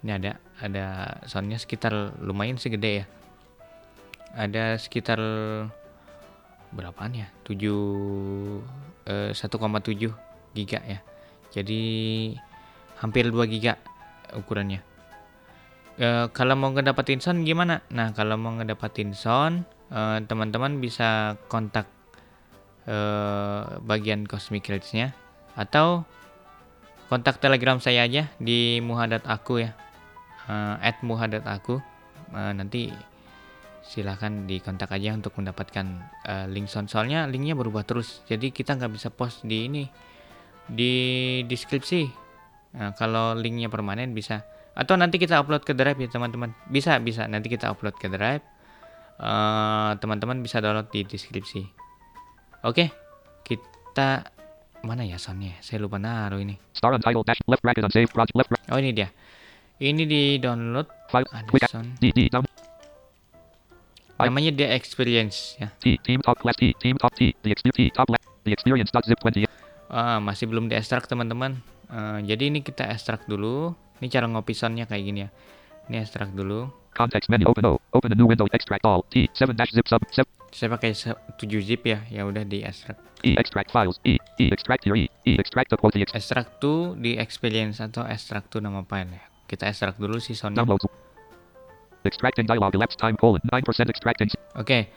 Ini 0.00 0.12
ada 0.16 0.32
ada 0.64 0.86
soundnya 1.28 1.60
sekitar 1.60 2.16
lumayan 2.24 2.56
sih 2.56 2.72
gede 2.72 3.04
ya. 3.04 3.06
Ada 4.32 4.80
sekitar 4.80 5.20
berapaan 6.72 7.20
ya? 7.20 7.28
7 7.44 7.52
eh, 9.12 9.32
1,7 9.36 10.56
giga 10.56 10.80
ya. 10.88 11.04
Jadi 11.52 11.82
hampir 12.96 13.28
2 13.28 13.44
giga 13.52 13.76
ukurannya 14.32 14.95
Eh, 15.96 16.28
kalau 16.36 16.52
mau 16.60 16.68
ngedapetin 16.76 17.24
sound 17.24 17.48
gimana? 17.48 17.80
Nah 17.88 18.12
kalau 18.12 18.36
mau 18.36 18.52
ngedapetin 18.52 19.16
sound 19.16 19.64
eh, 19.88 20.20
teman-teman 20.28 20.76
bisa 20.76 21.40
kontak 21.48 21.88
eh, 22.84 23.80
bagian 23.80 24.28
Cosmic 24.28 24.68
Kids-nya 24.68 25.16
atau 25.56 26.04
kontak 27.08 27.40
telegram 27.40 27.80
saya 27.80 28.04
aja 28.04 28.28
di 28.36 28.84
muhadat 28.84 29.24
aku 29.24 29.64
ya. 29.64 29.72
At 30.84 31.00
muhadat 31.02 31.42
aku. 31.48 31.80
Nanti 32.30 32.92
silahkan 33.86 34.46
dikontak 34.46 34.92
aja 34.92 35.16
untuk 35.16 35.32
mendapatkan 35.40 35.86
eh, 36.28 36.46
link 36.52 36.68
sound. 36.68 36.92
Soalnya 36.92 37.24
linknya 37.24 37.56
berubah 37.56 37.88
terus. 37.88 38.20
Jadi 38.28 38.52
kita 38.52 38.76
nggak 38.76 38.92
bisa 38.92 39.08
post 39.08 39.48
di 39.48 39.64
ini 39.64 39.88
di 40.68 40.92
deskripsi. 41.48 42.28
Nah, 42.76 42.92
kalau 42.92 43.32
linknya 43.32 43.72
permanen 43.72 44.12
bisa 44.12 44.44
atau 44.76 44.94
nanti 45.00 45.16
kita 45.16 45.40
upload 45.40 45.64
ke 45.64 45.72
drive 45.72 45.96
ya 45.96 46.08
teman-teman. 46.12 46.52
Bisa 46.68 47.00
bisa. 47.00 47.24
Nanti 47.24 47.48
kita 47.48 47.72
upload 47.72 47.96
ke 47.96 48.12
drive. 48.12 48.44
Eh, 49.16 49.90
teman-teman 49.96 50.44
bisa 50.44 50.60
download 50.60 50.92
di 50.92 51.00
deskripsi. 51.08 51.64
Oke 52.68 52.92
kita 53.96 54.28
mana 54.84 55.08
ya 55.08 55.16
soundnya? 55.16 55.56
Saya 55.64 55.80
lupa 55.80 55.96
naruh 55.96 56.36
ini. 56.36 56.60
Star 56.76 56.92
untitled 56.92 57.24
dash 57.24 57.40
left 57.48 57.64
bracket 57.64 57.88
unsaved 57.88 58.12
project 58.12 58.36
left 58.36 58.52
bracket. 58.52 58.68
Oh 58.68 58.76
ini 58.76 58.92
dia. 58.92 59.08
Ini 59.80 60.04
di 60.04 60.36
download. 60.36 60.84
File 61.08 61.24
ada 61.32 61.48
sound. 61.64 61.96
D 61.96 62.12
D 62.12 62.28
down. 62.28 62.44
Namanya 64.20 64.52
the 64.52 64.68
experience 64.68 65.56
ya. 65.56 65.72
T 65.80 65.96
team 66.04 66.20
talk 66.20 66.36
class 66.36 66.60
T 66.60 66.76
team 66.76 67.00
talk 67.00 67.16
T 67.16 67.32
the 67.40 67.56
experience 67.56 67.96
top 67.96 68.12
left 68.12 68.24
the 68.44 68.52
experience 68.52 68.92
dot 68.92 69.08
zip 69.08 69.16
20 69.24 69.48
Ah, 69.88 70.18
masih 70.20 70.50
belum 70.50 70.68
diekstrak 70.68 71.08
teman-teman. 71.08 71.56
Eh, 71.88 72.18
jadi 72.28 72.52
ini 72.52 72.60
kita 72.60 72.84
ekstrak 72.90 73.24
dulu. 73.24 73.72
Ini 73.98 74.06
cara 74.08 74.26
ngopi 74.28 74.52
soundnya 74.52 74.84
kayak 74.84 75.04
gini 75.04 75.20
ya. 75.24 75.30
Ini 75.88 76.02
ekstrak 76.02 76.32
dulu. 76.32 76.68
context 76.96 77.28
menu 77.28 77.44
open 77.44 77.60
O 77.68 77.76
open 77.92 78.08
a 78.08 78.16
new 78.16 78.24
window 78.24 78.48
extract 78.56 78.80
all 78.88 79.04
T 79.12 79.28
7 79.36 79.52
dash 79.52 79.68
zip 79.68 79.84
sub 79.84 80.00
7 80.08 80.24
Saya 80.48 80.72
pakai 80.72 80.96
se- 80.96 81.12
7 81.36 81.60
zip 81.60 81.84
ya. 81.84 82.00
Ya 82.08 82.24
udah 82.24 82.40
diekstrak. 82.40 82.96
E 83.20 83.36
extract 83.36 83.68
files 83.68 84.00
E 84.00 84.16
E 84.40 84.48
extract 84.48 84.88
here 84.88 84.96
E 84.96 85.04
E 85.28 85.36
extract 85.36 85.68
the 85.68 85.76
quote 85.76 85.92
the 85.92 86.00
ex- 86.00 86.16
Ekstrak 86.16 86.56
to 86.56 86.96
di 86.96 87.20
experience 87.20 87.84
atau 87.84 88.00
ekstrak 88.08 88.48
to 88.48 88.64
nama 88.64 88.80
file 88.82 89.12
ya. 89.12 89.24
Kita 89.44 89.68
ekstrak 89.68 90.00
dulu 90.00 90.16
si 90.16 90.32
soundnya. 90.32 90.64
extracting 92.06 92.46
dialog 92.46 92.70
elapsed 92.72 92.96
time 92.96 93.18
colon 93.18 93.42
9% 93.50 93.90
extracting 93.90 94.30
Oke. 94.54 94.88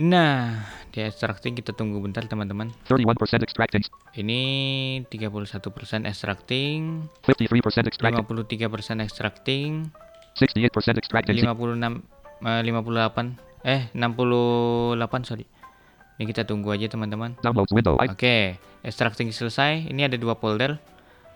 Nah, 0.00 0.64
di 0.88 1.04
extracting 1.04 1.52
kita 1.52 1.76
tunggu 1.76 2.00
bentar 2.00 2.24
teman-teman. 2.24 2.72
31% 2.88 3.44
extracting 3.44 3.84
Ini 4.16 4.42
31% 5.12 6.08
extracting, 6.08 7.04
53% 7.28 7.84
extracting 7.84 8.24
53% 8.24 9.04
extracting, 9.04 9.70
68% 10.40 10.96
extracting 10.96 11.36
56 11.44 12.00
eh, 12.48 12.64
58 12.64 13.68
eh 13.68 13.82
68 13.92 15.28
sorry. 15.28 15.44
Ini 16.16 16.24
kita 16.24 16.48
tunggu 16.48 16.72
aja 16.72 16.88
teman-teman. 16.88 17.36
Downloads 17.44 17.72
window. 17.76 18.00
I 18.00 18.08
oke 18.08 18.56
extracting 18.80 19.28
selesai. 19.36 19.84
Ini 19.84 20.08
ada 20.08 20.16
dua 20.16 20.32
folder. 20.32 20.80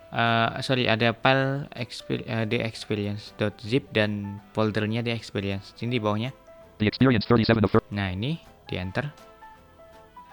Eh, 0.09 0.49
sorry 0.65 0.89
ada 0.89 1.13
file 1.13 1.69
exper 1.77 2.25
eh, 2.25 2.49
the 2.49 2.65
experience.zip 2.65 3.93
dan 3.93 4.41
foldernya 4.57 5.05
the 5.05 5.13
experience. 5.13 5.77
Sini 5.77 5.97
di 5.97 6.01
bawahnya. 6.01 6.33
The 6.81 6.89
experience 6.89 7.29
37 7.29 7.61
of 7.61 7.71
30 7.71 7.95
nah 7.95 8.11
ini 8.11 8.54
di 8.67 8.77
enter. 8.77 9.07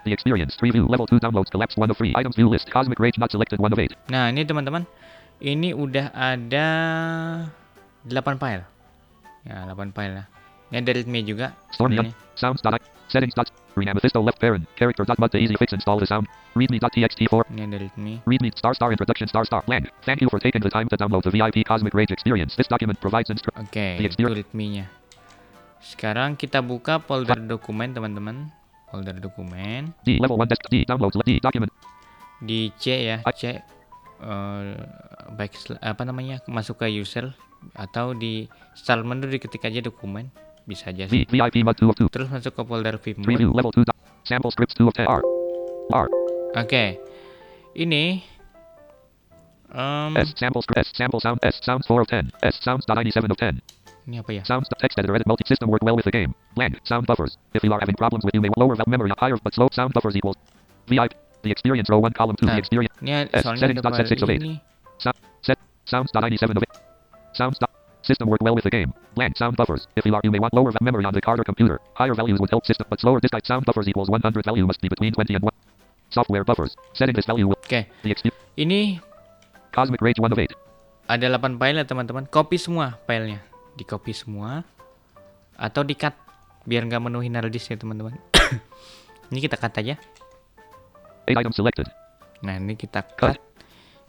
The 0.03 0.11
experience 0.11 0.59
3 0.59 0.71
view 0.75 0.85
level 0.85 1.07
2 1.07 1.19
downloads 1.23 1.47
collapse 1.47 1.79
1 1.79 1.87
of 1.87 1.95
3 1.95 2.11
items 2.19 2.35
view 2.35 2.51
list. 2.51 2.67
Cosmic 2.67 2.99
rage 2.99 3.15
not 3.15 3.31
selected 3.31 3.55
1 3.59 3.71
of 3.71 3.79
8 3.79 4.11
nah 4.11 4.27
ini 4.27 4.43
teman-teman 4.43 4.83
ini 5.39 5.71
udah 5.71 6.11
ada 6.11 6.67
8 8.07 8.35
file. 8.35 8.63
Ya 9.47 9.63
8 9.67 9.95
file 9.95 10.13
lah. 10.23 10.25
Ini 10.71 10.83
ada 10.83 10.91
readme 10.91 11.19
juga. 11.23 11.55
Stormy 11.71 11.99
sebenarnya. 11.99 12.15
sounds 12.35 12.59
dot 12.59 12.79
settings 13.07 13.31
dot 13.31 13.47
green 13.75 13.87
amethysto 13.87 14.19
left 14.19 14.39
parent. 14.43 14.67
Character 14.75 15.07
dot 15.07 15.15
mud 15.19 15.31
to 15.31 15.39
easy 15.39 15.55
fix 15.55 15.71
install 15.71 15.99
the 15.99 16.07
sound. 16.07 16.27
Readme 16.55 16.79
dot 16.83 16.91
txt 16.91 17.23
4 17.31 17.47
ini 17.55 17.61
ada 17.63 17.77
readme. 17.79 18.13
Readme 18.27 18.51
star 18.59 18.75
star 18.75 18.91
introduction 18.91 19.27
star 19.31 19.47
star 19.47 19.63
blank 19.63 19.87
thank 20.03 20.19
you 20.19 20.27
for 20.27 20.39
taking 20.43 20.59
the 20.59 20.71
time 20.71 20.87
to 20.91 20.95
download 20.99 21.23
the 21.23 21.31
vip 21.31 21.63
cosmic 21.63 21.95
rage 21.95 22.11
experience. 22.11 22.55
This 22.59 22.67
document 22.67 22.99
provides 22.99 23.31
instru- 23.31 23.55
Oke, 23.55 23.99
The 23.99 24.03
itu 24.03 24.09
experience- 24.11 24.39
readme-nya. 24.43 24.85
Sekarang 25.83 26.39
kita 26.39 26.63
buka 26.63 27.03
folder 27.03 27.37
dokumen, 27.43 27.91
teman-teman. 27.91 28.47
Folder 28.93 29.17
dokumen 29.17 29.89
d 30.05 30.21
level 30.21 30.37
1 30.37 30.53
desk 30.53 30.69
d 30.69 30.85
downloads 30.85 31.17
d 31.25 31.41
document 31.41 31.73
di 32.45 32.69
C 32.77 33.09
ya, 33.09 33.25
C 33.33 33.41
eh 33.49 33.57
baik 35.33 35.57
apa 35.81 36.05
namanya? 36.05 36.37
masuk 36.45 36.85
ke 36.85 36.93
user 36.93 37.33
atau 37.73 38.13
di 38.13 38.45
start 38.77 39.01
menu 39.01 39.25
diketik 39.25 39.65
aja 39.65 39.81
dokumen, 39.81 40.29
bisa 40.69 40.93
aja 40.93 41.09
sih. 41.09 41.25
vip 41.25 41.65
mud 41.65 41.73
2 41.73 41.89
of 41.89 41.97
2 41.97 42.05
Terus 42.13 42.29
masuk 42.29 42.53
ke 42.53 42.61
folder 42.69 42.95
vip 43.01 43.17
3 43.17 43.25
mode. 43.25 43.39
view 43.41 43.49
level 43.49 43.73
2 43.73 43.81
dot 43.81 43.97
sample 44.29 44.53
scripts 44.53 44.77
2 44.77 44.85
of 44.85 44.93
10 44.93 45.09
r 45.09 45.21
r 45.89 46.07
Oke. 46.53 47.01
Ini 47.73 48.21
em, 49.73 50.11
s 50.21 50.37
sample 50.37 50.61
script 50.61 50.85
s 50.85 50.93
sample 50.93 51.17
sound 51.17 51.41
s 51.41 51.57
sounds 51.65 51.89
4 51.89 52.05
of 52.05 52.07
10 52.13 52.29
s 52.45 52.61
sounds 52.61 52.85
dot 52.85 52.93
97 53.01 53.33
of 53.33 53.41
10 53.41 53.57
apa 54.11 54.31
ya? 54.33 54.43
Sounds 54.43 54.67
text 54.79 54.99
editor 54.99 55.15
edit 55.15 55.27
multi 55.27 55.43
system 55.47 55.69
work 55.69 55.83
well 55.83 55.95
with 55.95 56.05
the 56.05 56.11
game. 56.11 56.35
Blank 56.55 56.79
sound 56.83 57.07
buffers. 57.07 57.37
If 57.53 57.63
you 57.63 57.71
are 57.71 57.79
having 57.79 57.95
problems 57.95 58.25
with 58.25 58.35
you 58.35 58.41
may 58.41 58.49
lower 58.57 58.75
valve 58.75 58.87
memory 58.87 59.09
on 59.09 59.17
higher 59.17 59.37
but 59.39 59.53
slow 59.53 59.69
sound 59.71 59.93
buffers 59.93 60.15
equals 60.15 60.35
VIP. 60.87 61.15
The 61.43 61.51
experience 61.51 61.89
row 61.89 61.99
one 61.99 62.13
column 62.13 62.35
two. 62.35 62.47
The 62.47 62.53
ah. 62.53 62.63
experience 62.63 62.93
Ini 63.03 63.27
S, 63.31 63.43
soalnya 63.43 63.59
settings 63.67 63.81
dot 63.83 63.95
set 63.95 64.07
six 64.07 64.21
of 64.23 64.29
eight. 64.29 64.43
sound 64.99 65.17
set 65.43 65.59
sounds 65.85 66.11
dot 66.11 66.23
97 66.23 66.57
of 66.57 66.63
8. 66.63 67.35
Sounds 67.35 67.57
dot 67.59 67.71
system 68.03 68.27
work 68.27 68.43
well 68.43 68.55
with 68.55 68.63
the 68.63 68.71
game. 68.71 68.93
Blank 69.15 69.37
sound 69.37 69.55
buffers. 69.55 69.87
If 69.95 70.05
you 70.05 70.15
are 70.15 70.21
you 70.23 70.31
may 70.31 70.39
want 70.39 70.53
lower 70.53 70.71
memory 70.81 71.05
on 71.05 71.13
the 71.13 71.21
card 71.21 71.39
or 71.39 71.43
computer. 71.43 71.79
Higher 71.95 72.15
values 72.15 72.39
would 72.39 72.49
help 72.49 72.65
system 72.65 72.87
but 72.89 72.99
slower 72.99 73.19
disk 73.19 73.31
type 73.31 73.47
sound 73.47 73.65
buffers 73.65 73.87
equals 73.87 74.09
100 74.09 74.45
value 74.45 74.67
must 74.67 74.81
be 74.81 74.87
between 74.87 75.13
20 75.13 75.35
and 75.35 75.43
1. 75.43 75.51
Software 76.11 76.43
buffers. 76.43 76.75
Setting 76.93 77.15
this 77.15 77.25
value 77.25 77.47
will 77.47 77.59
Oke, 77.59 77.87
the 78.03 78.11
expe- 78.13 78.31
ini 78.55 78.99
Cosmic 79.71 80.01
Rage 80.01 80.19
1 80.19 80.31
of 80.31 80.37
8. 80.37 80.53
ada 81.03 81.27
8 81.27 81.59
file 81.59 81.77
ya 81.83 81.85
teman-teman 81.85 82.23
copy 82.31 82.55
semua 82.55 82.95
filenya 83.03 83.43
di 83.73 83.83
copy 83.83 84.13
semua 84.13 84.61
atau 85.57 85.81
di 85.85 85.93
cut 85.97 86.13
biar 86.63 86.87
nggak 86.87 87.03
menuhin 87.03 87.35
hard 87.35 87.51
disk 87.51 87.73
ya 87.73 87.77
teman-teman 87.77 88.15
ini 89.33 89.39
kita 89.41 89.59
cut 89.59 89.73
aja 89.77 89.95
8 91.27 91.39
items 91.39 91.57
selected. 91.57 91.87
nah 92.41 92.57
ini 92.57 92.77
kita 92.77 93.03
cut 93.17 93.37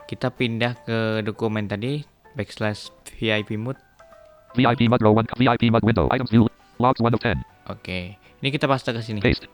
kita 0.04 0.28
pindah 0.30 0.76
ke 0.85 1.25
dokumen 1.25 1.66
tadi 1.66 2.04
backslash 2.37 2.92
VIP 3.16 3.56
mode 3.56 3.80
VIP 4.54 4.87
mud 4.87 5.00
row 5.02 5.16
1 5.16 5.35
VIP 5.40 5.73
mud 5.73 5.83
window 5.83 6.06
items 6.12 6.30
view 6.30 6.47
logs 6.78 7.00
1 7.00 7.11
of 7.14 7.21
10. 7.21 7.40
oke 7.71 7.99
ini 8.44 8.49
kita 8.52 8.68
paste 8.68 8.92
ke 8.92 9.00
sini 9.00 9.25
Paste. 9.25 9.49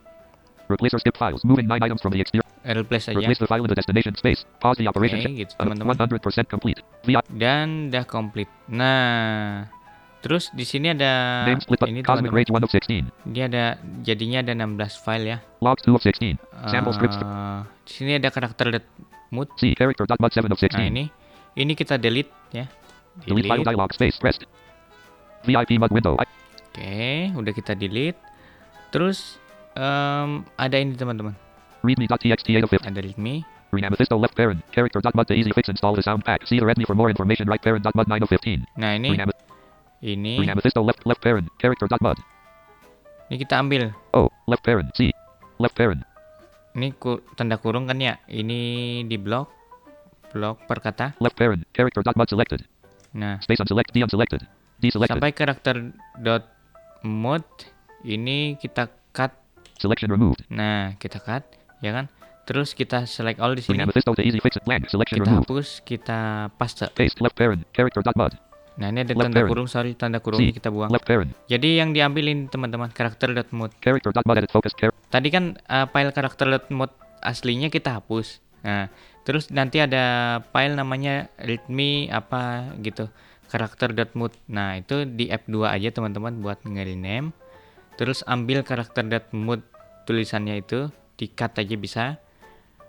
Replace 0.71 0.95
or 0.95 1.03
skip 1.03 1.19
files. 1.19 1.43
Moving 1.43 1.67
9 1.67 1.83
items 1.83 1.99
from 1.99 2.15
the 2.15 2.23
experience. 2.23 2.47
replace 2.63 3.11
aja 3.11 3.19
Replace 3.19 3.43
the 3.43 3.51
file 3.51 3.67
in 3.67 3.71
the 3.71 3.75
destination 3.75 4.15
space. 4.15 4.47
Pause 4.63 4.83
the 4.83 4.87
operation. 4.87 5.19
Oke, 5.19 5.35
gitu 5.35 5.53
teman-teman 5.59 5.99
100% 5.99 6.47
complete. 6.47 6.79
Dan 7.35 7.91
udah 7.91 8.07
komplit 8.07 8.47
nah 8.71 9.67
terus 10.21 10.53
di 10.53 10.69
sini 10.69 10.93
ada 10.93 11.45
ini 11.49 12.05
Cosmic 12.05 12.05
teman-teman 12.05 12.37
Rage 12.37 12.53
1 12.53 12.61
of 12.61 12.71
16. 12.71 13.09
dia 13.33 13.45
ada 13.49 13.65
jadinya 14.05 14.45
ada 14.45 14.53
16 14.53 15.05
file 15.05 15.25
ya 15.25 15.39
Logs 15.65 15.83
2 15.89 15.97
of 15.97 16.03
16. 16.05 16.37
Sample 16.69 16.93
scripts. 16.93 17.17
Eh, 17.17 17.61
di 17.89 17.93
sini 17.93 18.13
ada 18.21 18.29
karakter 18.29 18.69
mood 19.33 19.49
C 19.57 19.73
character 19.73 20.05
dot 20.05 20.21
mud 20.21 20.33
7 20.33 20.45
of 20.53 20.61
16. 20.61 20.77
Nah 20.77 20.89
ini, 20.89 21.05
ini 21.57 21.73
kita 21.73 21.97
delete 21.97 22.29
ya. 22.53 22.69
Delete 23.25 23.49
file 23.49 23.65
dialog 23.65 23.91
space 23.97 24.21
pressed. 24.21 24.45
VIP 25.49 25.81
mud 25.81 25.89
window. 25.89 26.21
Oke, 26.21 27.33
udah 27.33 27.53
kita 27.57 27.73
delete. 27.73 28.21
Terus 28.93 29.41
ada 30.57 30.77
ini 30.77 30.97
teman-teman. 30.97 31.33
readme.txt 31.81 32.45
8 32.45 32.69
of 32.69 32.71
50. 32.77 32.93
Ada 32.93 33.01
readme. 33.01 33.41
Green 33.73 33.87
amethysto 33.87 34.19
left 34.21 34.37
parent. 34.37 34.61
Character 34.75 35.01
dot 35.01 35.17
mud 35.17 35.25
to 35.25 35.33
easy 35.33 35.49
fix 35.55 35.71
install 35.73 35.97
the 35.97 36.05
sound 36.05 36.21
pack. 36.27 36.45
See 36.45 36.61
the 36.61 36.67
readme 36.69 36.85
for 36.85 36.93
more 36.93 37.09
information. 37.09 37.49
Right 37.49 37.63
parent 37.63 37.87
dot 37.87 37.97
mud 37.97 38.05
9 38.05 38.21
of 38.21 38.29
15. 38.29 38.67
Nah 38.77 39.01
ini, 39.01 39.17
ini, 40.01 40.41
amethysto 40.49 40.81
left 40.81 41.05
left 41.05 41.21
parent. 41.21 41.47
Character 41.61 41.85
dot 41.85 42.01
mud. 42.01 42.19
ini 43.29 43.37
kita 43.37 43.61
ambil. 43.61 43.93
O 44.17 44.33
left 44.49 44.65
parent. 44.65 44.89
C 44.97 45.13
left 45.61 45.77
parent. 45.77 46.03
Ini 46.73 46.97
ku- 46.97 47.21
tanda 47.37 47.61
kurung 47.61 47.87
kan 47.87 48.01
ya. 48.01 48.17
Ini 48.27 49.03
di 49.05 49.17
blok. 49.21 49.49
blok 50.31 50.63
per 50.71 50.79
kata. 50.79 51.19
Left 51.19 51.35
parent. 51.35 51.67
Character 51.75 52.01
dot 52.07 52.15
mud 52.15 52.31
selected. 52.31 52.63
Nah, 53.11 53.43
Space 53.43 53.59
unselect. 53.61 53.91
D 53.91 54.01
unselected. 54.07 54.47
Deselected. 54.81 55.19
sampai 55.19 55.35
karakter 55.35 55.93
dot 56.23 56.47
mode 57.05 57.45
ini 58.07 58.57
kita 58.57 58.89
cut. 59.13 59.35
Selection 59.77 60.09
removed. 60.13 60.45
Nah, 60.53 60.93
kita 61.01 61.21
cut, 61.21 61.45
ya 61.81 61.93
kan? 61.93 62.09
Terus 62.45 62.73
kita 62.77 63.09
select 63.09 63.41
all 63.41 63.57
di 63.57 63.65
sini. 63.65 63.81
Kita 63.81 65.33
hapus, 65.41 65.81
kita 65.85 66.51
paste. 66.57 66.89
Paste. 66.93 67.19
Left 67.21 67.37
parent. 67.37 67.65
Character 67.73 68.01
dot 68.01 68.17
mud. 68.17 68.33
Nah, 68.81 68.89
ini 68.89 69.05
ada 69.05 69.13
Left 69.13 69.29
tanda 69.29 69.37
parent. 69.45 69.51
kurung, 69.53 69.69
sorry, 69.69 69.93
tanda 69.93 70.19
kurung 70.25 70.41
C. 70.41 70.49
ini 70.49 70.53
kita 70.57 70.73
buang. 70.73 70.89
Left 70.89 71.05
parent. 71.05 71.31
Jadi 71.53 71.77
yang 71.77 71.93
diambil 71.93 72.33
ini 72.33 72.49
teman-teman, 72.49 72.89
karakter 72.89 73.37
dot 73.37 73.53
focus. 74.49 74.73
Char- 74.73 74.97
Tadi 75.13 75.29
kan 75.29 75.61
uh, 75.69 75.85
file 75.93 76.13
karakter 76.17 76.49
dot 76.49 76.67
mode 76.73 76.97
aslinya 77.21 77.69
kita 77.69 78.01
hapus. 78.01 78.41
Nah, 78.65 78.89
terus 79.29 79.53
nanti 79.53 79.85
ada 79.85 80.41
file 80.49 80.81
namanya 80.81 81.29
readme 81.37 82.09
apa 82.09 82.73
gitu. 82.81 83.13
Karakter 83.53 83.93
dot 83.93 84.17
mode. 84.17 84.33
Nah, 84.49 84.81
itu 84.81 85.05
di 85.05 85.29
F2 85.29 85.69
aja 85.69 85.93
teman-teman 85.93 86.41
buat 86.41 86.65
nge-rename. 86.65 87.37
Terus 88.01 88.25
ambil 88.25 88.65
karakter 88.65 89.05
dot 89.05 89.29
mode 89.37 89.63
tulisannya 90.09 90.65
itu, 90.65 90.89
di 91.21 91.29
cut 91.29 91.53
aja 91.61 91.77
bisa. 91.77 92.05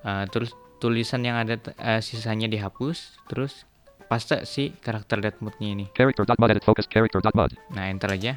Uh, 0.07 0.23
terus 0.31 0.55
tulisan 0.79 1.21
yang 1.21 1.35
ada 1.35 1.59
uh, 1.83 1.99
sisanya 1.99 2.47
dihapus, 2.47 3.19
terus 3.27 3.67
paste 4.11 4.43
si 4.43 4.75
karakter 4.75 5.23
dot 5.23 5.39
mode-nya 5.39 5.69
ini. 5.71 5.85
Edit 6.51 6.67
focus. 6.67 6.83
Nah, 7.71 7.87
enter 7.87 8.11
aja. 8.11 8.35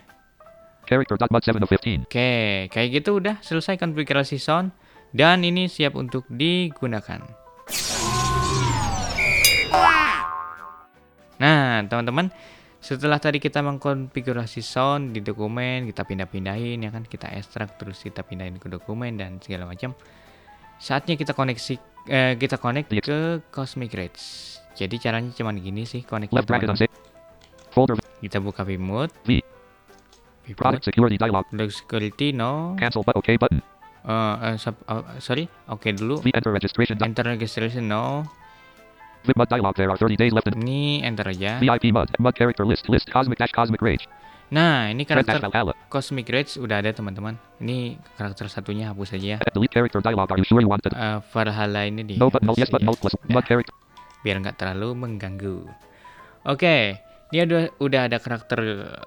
Character 0.87 1.19
dot 1.19 1.35
mud 1.35 1.43
7 1.43 1.59
of 1.59 1.67
15. 1.67 2.07
Oke, 2.07 2.71
kayak 2.71 2.89
gitu 3.03 3.19
udah 3.19 3.43
selesai 3.43 3.75
konfigurasi 3.75 4.39
sound 4.39 4.71
dan 5.11 5.43
ini 5.43 5.67
siap 5.67 5.99
untuk 5.99 6.23
digunakan. 6.31 7.19
Nah, 11.35 11.83
teman-teman, 11.91 12.31
setelah 12.79 13.19
tadi 13.19 13.43
kita 13.43 13.59
mengkonfigurasi 13.65 14.63
sound 14.63 15.17
di 15.17 15.25
dokumen, 15.25 15.91
kita 15.91 16.07
pindah-pindahin 16.07 16.87
ya 16.87 16.91
kan, 16.95 17.03
kita 17.03 17.33
ekstrak 17.35 17.75
terus 17.75 17.99
kita 17.99 18.23
pindahin 18.23 18.63
ke 18.63 18.71
dokumen 18.71 19.19
dan 19.19 19.43
segala 19.43 19.67
macam. 19.67 19.97
Saatnya 20.79 21.19
kita 21.19 21.35
koneksi 21.35 21.75
eh, 22.07 22.37
kita 22.39 22.61
connect 22.61 22.93
Yes. 22.93 23.03
ke 23.03 23.19
Cosmic 23.51 23.91
Rates. 23.97 24.61
Jadi 24.75 24.97
caranya 24.99 25.31
cuma 25.31 25.55
gini 25.55 25.87
sih 25.87 26.03
connect 26.03 26.35
Left 26.35 26.47
bracket 26.51 26.69
unsaved. 26.71 26.95
Folder. 27.71 27.99
Kita 28.19 28.39
buka 28.43 28.63
vmode. 28.63 29.15
V. 29.27 29.39
Vmode. 30.47 30.59
Product 30.59 30.85
security 30.85 31.17
dialog. 31.17 31.47
Product 31.49 31.75
security 31.75 32.35
no. 32.35 32.75
Cancel 32.79 33.03
but 33.07 33.15
OK 33.15 33.39
button. 33.39 33.63
Eh, 34.05 34.37
eh, 34.53 34.55
sub- 34.61 34.85
eh, 34.85 35.17
sorry, 35.19 35.49
oke 35.71 35.89
dulu. 35.97 36.21
V 36.21 36.29
enter 36.35 36.53
registration. 36.53 36.99
Enter 37.01 37.25
registration 37.25 37.89
no. 37.89 38.27
VIP 39.25 39.41
mud 39.41 39.49
dialog. 39.49 39.73
There 39.73 39.89
are 39.89 39.97
30 39.97 40.21
days 40.21 40.33
left. 40.37 40.53
In- 40.53 40.61
Ini 40.61 41.01
enter 41.01 41.25
aja. 41.25 41.57
VIP 41.57 41.89
mud. 41.89 42.13
Mud 42.21 42.35
character 42.37 42.69
list. 42.69 42.85
List. 42.93 43.09
Cosmic 43.09 43.41
dash 43.41 43.55
cosmic 43.57 43.81
rage. 43.81 44.05
Nah, 44.53 44.93
ini 44.93 45.09
karakter. 45.09 45.41
Cosmic 45.89 46.29
Rage 46.29 46.61
udah 46.61 46.85
ada 46.85 46.93
teman-teman. 46.93 47.41
Ini 47.59 47.97
karakter 48.15 48.47
satunya 48.53 48.93
hapus 48.93 49.17
aja 49.17 49.27
ya. 49.27 49.37
Edit 49.41 49.57
delete 49.57 49.73
character 49.73 50.05
dialog. 50.05 50.29
Are 50.29 50.37
you 50.37 50.45
sure 50.45 50.61
you 50.61 50.69
want 50.69 50.85
it? 50.85 50.93
Eh, 50.93 51.19
Valhalla 51.33 51.89
ini 51.89 52.05
di 52.05 52.15
No 52.21 52.29
but 52.29 52.45
no 52.45 52.53
yes 52.55 52.69
but 52.69 52.85
no 52.85 52.93
plus 52.93 53.17
Ya, 53.25 53.33
mud 53.33 53.45
character. 53.49 53.73
Biar 54.25 54.41
nggak 54.41 54.57
terlalu 54.57 54.97
mengganggu. 54.97 55.69
Oke, 56.49 56.99
ini 57.31 57.45
udah 57.45 57.63
udah 57.77 58.01
ada 58.09 58.17
karakter 58.17 58.59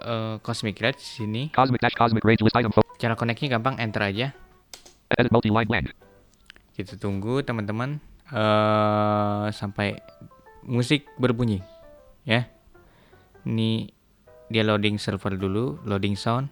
eh, 0.05 0.35
Cosmic 0.45 0.77
Rage 0.77 1.01
di 1.01 1.09
sini. 1.09 1.41
Cosmic 1.49 1.81
dash 1.81 1.97
cosmic 1.97 2.21
rage 2.21 2.45
list 2.45 2.53
item. 2.53 2.69
Cara 3.01 3.17
connect-nya 3.17 3.57
gampang, 3.57 3.81
enter 3.81 4.05
aja. 4.05 4.27
edit 5.07 5.31
multi 5.31 5.49
line 5.49 5.65
blank. 5.65 5.87
Kita 6.77 6.99
tunggu 6.99 7.41
teman-teman 7.41 7.97
eh 8.27 9.47
sampai 9.49 9.97
musik 10.67 11.09
berbunyi 11.17 11.63
ya. 12.27 12.45
Ini 13.47 13.87
dia 14.51 14.63
loading 14.67 14.99
server 14.99 15.39
dulu, 15.39 15.79
loading 15.87 16.19
sound 16.19 16.51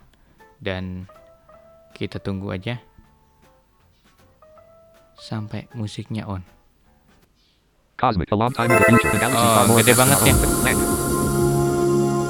dan 0.64 1.06
kita 1.92 2.24
tunggu 2.24 2.56
aja 2.56 2.80
sampai 5.20 5.68
musiknya 5.76 6.24
on. 6.28 6.55
Cosmic 7.98 8.32
a 8.32 8.36
long 8.36 8.52
time 8.52 8.72
in 8.72 8.78
the 8.78 8.84
future. 8.86 9.10
The 9.12 9.20
galaxies 9.20 9.48
Oh, 9.48 9.60
are 9.64 9.68
more 9.72 9.80
gede 9.80 9.96
banget 9.96 10.20
ya. 10.28 10.36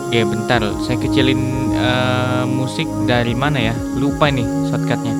Oke, 0.05 0.19
bentar, 0.29 0.61
saya 0.85 0.97
kecilin 1.01 1.41
eh, 1.73 2.43
musik 2.45 2.85
dari 3.09 3.33
mana 3.33 3.57
ya? 3.57 3.73
Lupa 3.97 4.29
nih 4.29 4.45
shortcutnya. 4.69 5.13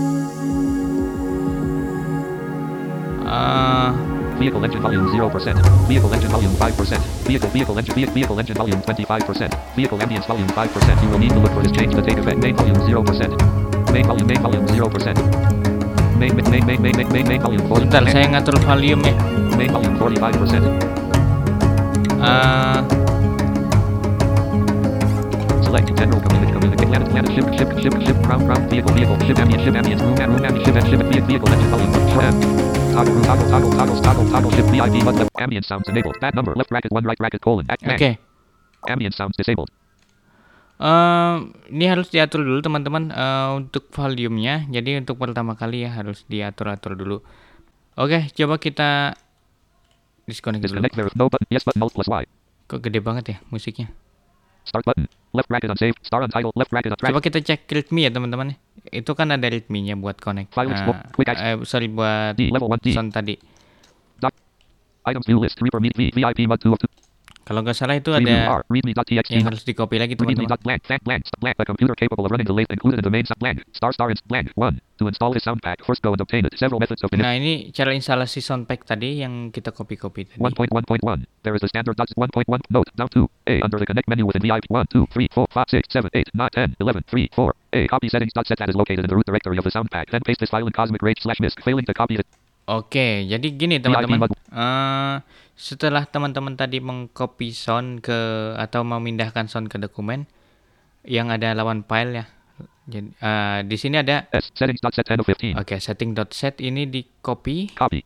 Ah, 3.25 3.89
Vehicle 4.37 4.61
engine 4.61 4.83
volume 4.85 5.09
0%. 5.09 5.89
Vehicle 5.89 6.11
engine 6.13 6.29
volume 6.29 6.53
5%. 6.61 7.01
Vehicle 7.25 7.49
vehicle 7.49 7.75
engine 7.81 7.95
vehicle, 7.97 8.13
vehicle 8.13 8.37
engine 8.37 8.57
volume 8.61 8.79
25%. 8.85 9.49
Vehicle 9.73 9.97
ambience 9.97 10.27
volume 10.29 10.51
5%. 10.53 11.01
You 11.01 11.09
will 11.09 11.17
need 11.17 11.33
to 11.33 11.41
look 11.41 11.53
for 11.57 11.65
this 11.65 11.73
change 11.73 11.97
to 11.97 12.05
take. 12.05 12.21
Main 12.21 12.53
volume 12.53 12.77
0%. 12.85 13.33
Main 13.89 14.05
volume 14.05 14.27
main 14.29 14.41
volume 14.45 14.65
0%. 14.69 15.17
Main 16.15 16.31
main 16.31 16.45
main 16.47 16.63
main 16.63 16.79
main 16.79 16.93
main, 16.95 17.07
main, 17.09 17.25
main 17.25 17.41
volume 17.41 17.63
40%. 17.65 17.89
bentar, 17.89 18.03
saya 18.13 18.25
ngatur 18.29 18.55
volume 18.61 19.01
ya. 19.09 19.15
Main 19.55 19.71
volume 19.71 19.95
45%. 19.95 20.67
Ah, 22.19 22.83
Select 25.63 25.95
general 25.95 26.19
community 26.21 26.51
communicate 26.51 26.87
planet 26.89 27.07
planet 27.09 27.31
ship 27.35 27.47
ship 27.55 27.69
ship 27.79 27.95
ship 28.03 28.17
ground 28.23 28.43
ground 28.47 28.63
vehicle 28.69 28.93
vehicle 28.93 29.17
ship 29.25 29.37
ambient 29.39 29.61
ship 29.63 29.75
ambient 29.75 30.01
room 30.01 30.15
room 30.15 30.43
ambient 30.43 30.65
ship 30.65 30.75
and 30.75 30.85
ship 30.87 30.99
and 30.99 31.09
vehicle 31.09 31.27
vehicle 31.27 31.49
engine 31.53 31.69
volume 31.71 31.91
short 32.13 32.35
Toggle 32.95 33.11
room 33.11 33.23
toggle 33.27 33.47
toggle 33.51 33.71
toggle 33.75 33.99
toggle 33.99 34.25
toggle 34.31 34.51
ship 34.55 34.65
VIP 34.71 34.95
mud 35.03 35.15
left 35.19 35.31
ambient 35.35 35.65
sounds 35.67 35.83
enabled. 35.91 36.15
That 36.23 36.31
number 36.31 36.55
left 36.55 36.71
bracket 36.71 36.95
one 36.95 37.03
right 37.03 37.19
bracket 37.19 37.43
colon. 37.43 37.67
Act, 37.67 37.83
oke. 37.83 38.11
Ambient 38.87 39.11
sounds 39.11 39.35
disabled. 39.35 39.67
Eh, 40.79 41.35
ini 41.75 41.85
harus 41.91 42.07
diatur 42.07 42.43
dulu 42.43 42.63
teman-teman 42.63 43.11
eh, 43.11 43.49
untuk 43.59 43.91
volumenya. 43.91 44.63
Jadi 44.71 44.95
untuk 44.95 45.19
pertama 45.19 45.59
kali 45.59 45.83
ya 45.83 45.91
harus 45.91 46.23
diatur-atur 46.31 46.95
dulu. 46.95 47.19
Oke, 47.99 48.31
coba 48.31 48.59
kita 48.59 49.19
disconnect 50.25 50.61
dulu. 50.65 50.81
Disconnect 50.81 50.93
there 50.97 51.09
no 51.17 51.29
button 51.29 51.47
yes 51.49 51.63
button 51.65 51.81
alt 51.81 51.93
plus 51.93 52.09
Y. 52.09 52.23
Kok 52.65 52.79
gede 52.81 52.99
banget 53.01 53.25
ya 53.29 53.37
musiknya? 53.53 53.89
Start 54.65 54.81
button. 54.81 55.05
Left 55.29 55.45
bracket 55.45 55.69
unsaved. 55.69 56.01
Star 56.01 56.25
untitled. 56.25 56.57
Left 56.57 56.73
bracket 56.73 56.97
untracked. 56.97 57.13
Coba 57.13 57.21
kita 57.21 57.37
cek 57.37 57.69
readme 57.69 57.99
ya 58.01 58.09
teman-teman. 58.09 58.57
Itu 58.89 59.13
kan 59.13 59.29
ada 59.29 59.45
readme-nya 59.45 59.93
buat 59.93 60.17
connect. 60.17 60.57
File 60.57 60.73
Nah, 60.73 60.81
smoke, 60.81 61.01
quick 61.13 61.29
eh, 61.29 61.61
sorry 61.69 61.85
buat 61.85 62.33
D 62.33 62.49
level 62.49 62.73
1 62.73 62.81
D. 62.81 62.87
sound 62.97 63.13
tadi. 63.13 63.37
Items 65.05 65.25
view 65.29 65.37
list. 65.37 65.61
3 65.61 65.69
per 65.69 65.77
meet. 65.77 65.93
VIP 65.93 66.49
mud 66.49 66.57
2 66.57 66.73
of 66.73 66.81
2. 66.81 67.04
Kalau 67.45 67.61
nggak 67.61 67.77
salah 67.77 67.93
itu 67.93 68.09
ada 68.09 68.25
yang 68.25 69.45
harus 69.45 69.61
di 69.61 69.77
copy 69.77 70.01
lagi 70.01 70.17
Readme 70.17 70.33
teman-teman. 70.33 70.49
dot 70.49 70.61
blank 70.65 70.81
blank 70.81 71.01
blank 71.05 71.21
st- 71.29 71.37
blank. 71.37 71.55
A 71.61 71.65
computer 71.65 71.93
capable 71.93 72.25
of 72.25 72.33
running 72.33 72.49
the 72.49 72.57
lathe 72.57 72.73
included 72.73 72.97
in 72.97 73.05
the 73.05 73.13
main 73.13 73.21
sub 73.21 73.37
blank. 73.37 73.61
Star 73.69 73.93
star 73.93 74.09
ins 74.09 74.17
blank. 74.25 74.49
1. 74.57 74.81
To 74.97 75.05
install 75.05 75.29
this 75.29 75.45
sound 75.45 75.61
pack, 75.61 75.77
first 75.85 76.01
go 76.01 76.09
and 76.09 76.17
obtain 76.17 76.41
it. 76.41 76.57
Several 76.57 76.81
methods 76.81 77.05
of 77.05 77.13
manip- 77.13 77.21
Nah 77.21 77.37
ini 77.37 77.69
cara 77.69 77.93
instalasi 77.93 78.41
soundpack 78.41 78.89
tadi 78.89 79.21
yang 79.21 79.53
kita 79.53 79.69
copy-copy 79.69 80.25
tadi. 80.25 80.39
1.1.1. 80.41 81.05
There 81.45 81.53
is 81.53 81.61
a 81.61 81.69
standard 81.69 81.93
dots 81.93 82.17
1.1 82.17 82.49
note 82.73 82.89
down 82.97 83.13
2. 83.13 83.29
A 83.45 83.61
under 83.61 83.77
the 83.77 83.85
connect 83.85 84.09
menu 84.09 84.25
within 84.25 84.41
VIP 84.41 84.65
1, 84.73 84.89
2, 84.89 85.05
3, 85.13 85.29
4, 85.29 85.45
5, 85.45 85.69
6, 85.69 85.85
7, 85.93 86.09
8, 86.17 86.25
9, 86.33 86.49
10, 86.49 86.75
11, 86.81 87.03
3, 87.05 87.29
4. 87.29 87.53
A 87.77 87.81
copy 87.85 88.09
settings 88.09 88.33
dot 88.33 88.47
set 88.49 88.57
that 88.57 88.69
is 88.71 88.75
located 88.75 89.05
in 89.05 89.09
the 89.11 89.15
root 89.15 89.27
directory 89.29 89.61
of 89.61 89.65
the 89.67 89.69
sound 89.69 89.91
pack. 89.93 90.09
Then 90.09 90.25
paste 90.25 90.39
this 90.41 90.49
file 90.49 90.65
in 90.65 90.73
Cosmic 90.73 91.03
Rage 91.05 91.21
slash 91.21 91.37
MISC. 91.37 91.61
Failing 91.61 91.85
to 91.85 91.93
copy 91.93 92.15
it. 92.17 92.25
Oke, 92.65 93.29
jadi 93.29 93.47
gini 93.53 93.77
teman-teman. 93.77 94.25
Eh, 94.25 95.15
setelah 95.53 96.09
teman-teman 96.09 96.57
tadi 96.57 96.81
mengcopy 96.81 97.53
sound 97.53 98.01
ke 98.01 98.53
atau 98.57 98.81
memindahkan 98.81 99.45
sound 99.45 99.69
ke 99.69 99.77
dokumen 99.77 100.25
yang 101.05 101.29
ada 101.29 101.53
lawan 101.53 101.85
file 101.85 102.23
ya. 102.23 102.25
Jadi 102.89 103.13
eh, 103.17 103.59
di 103.69 103.77
sini 103.77 104.01
ada 104.01 104.25
S 104.33 104.49
settings 104.53 104.81
dot 104.81 104.93
set 104.93 105.05
10 105.09 105.21
of 105.21 105.25
15. 105.25 105.57
oke 105.57 105.75
setting.set 105.81 106.61
ini 106.61 106.85
di 106.85 107.01
copy 107.21 107.69
Copy. 107.73 108.01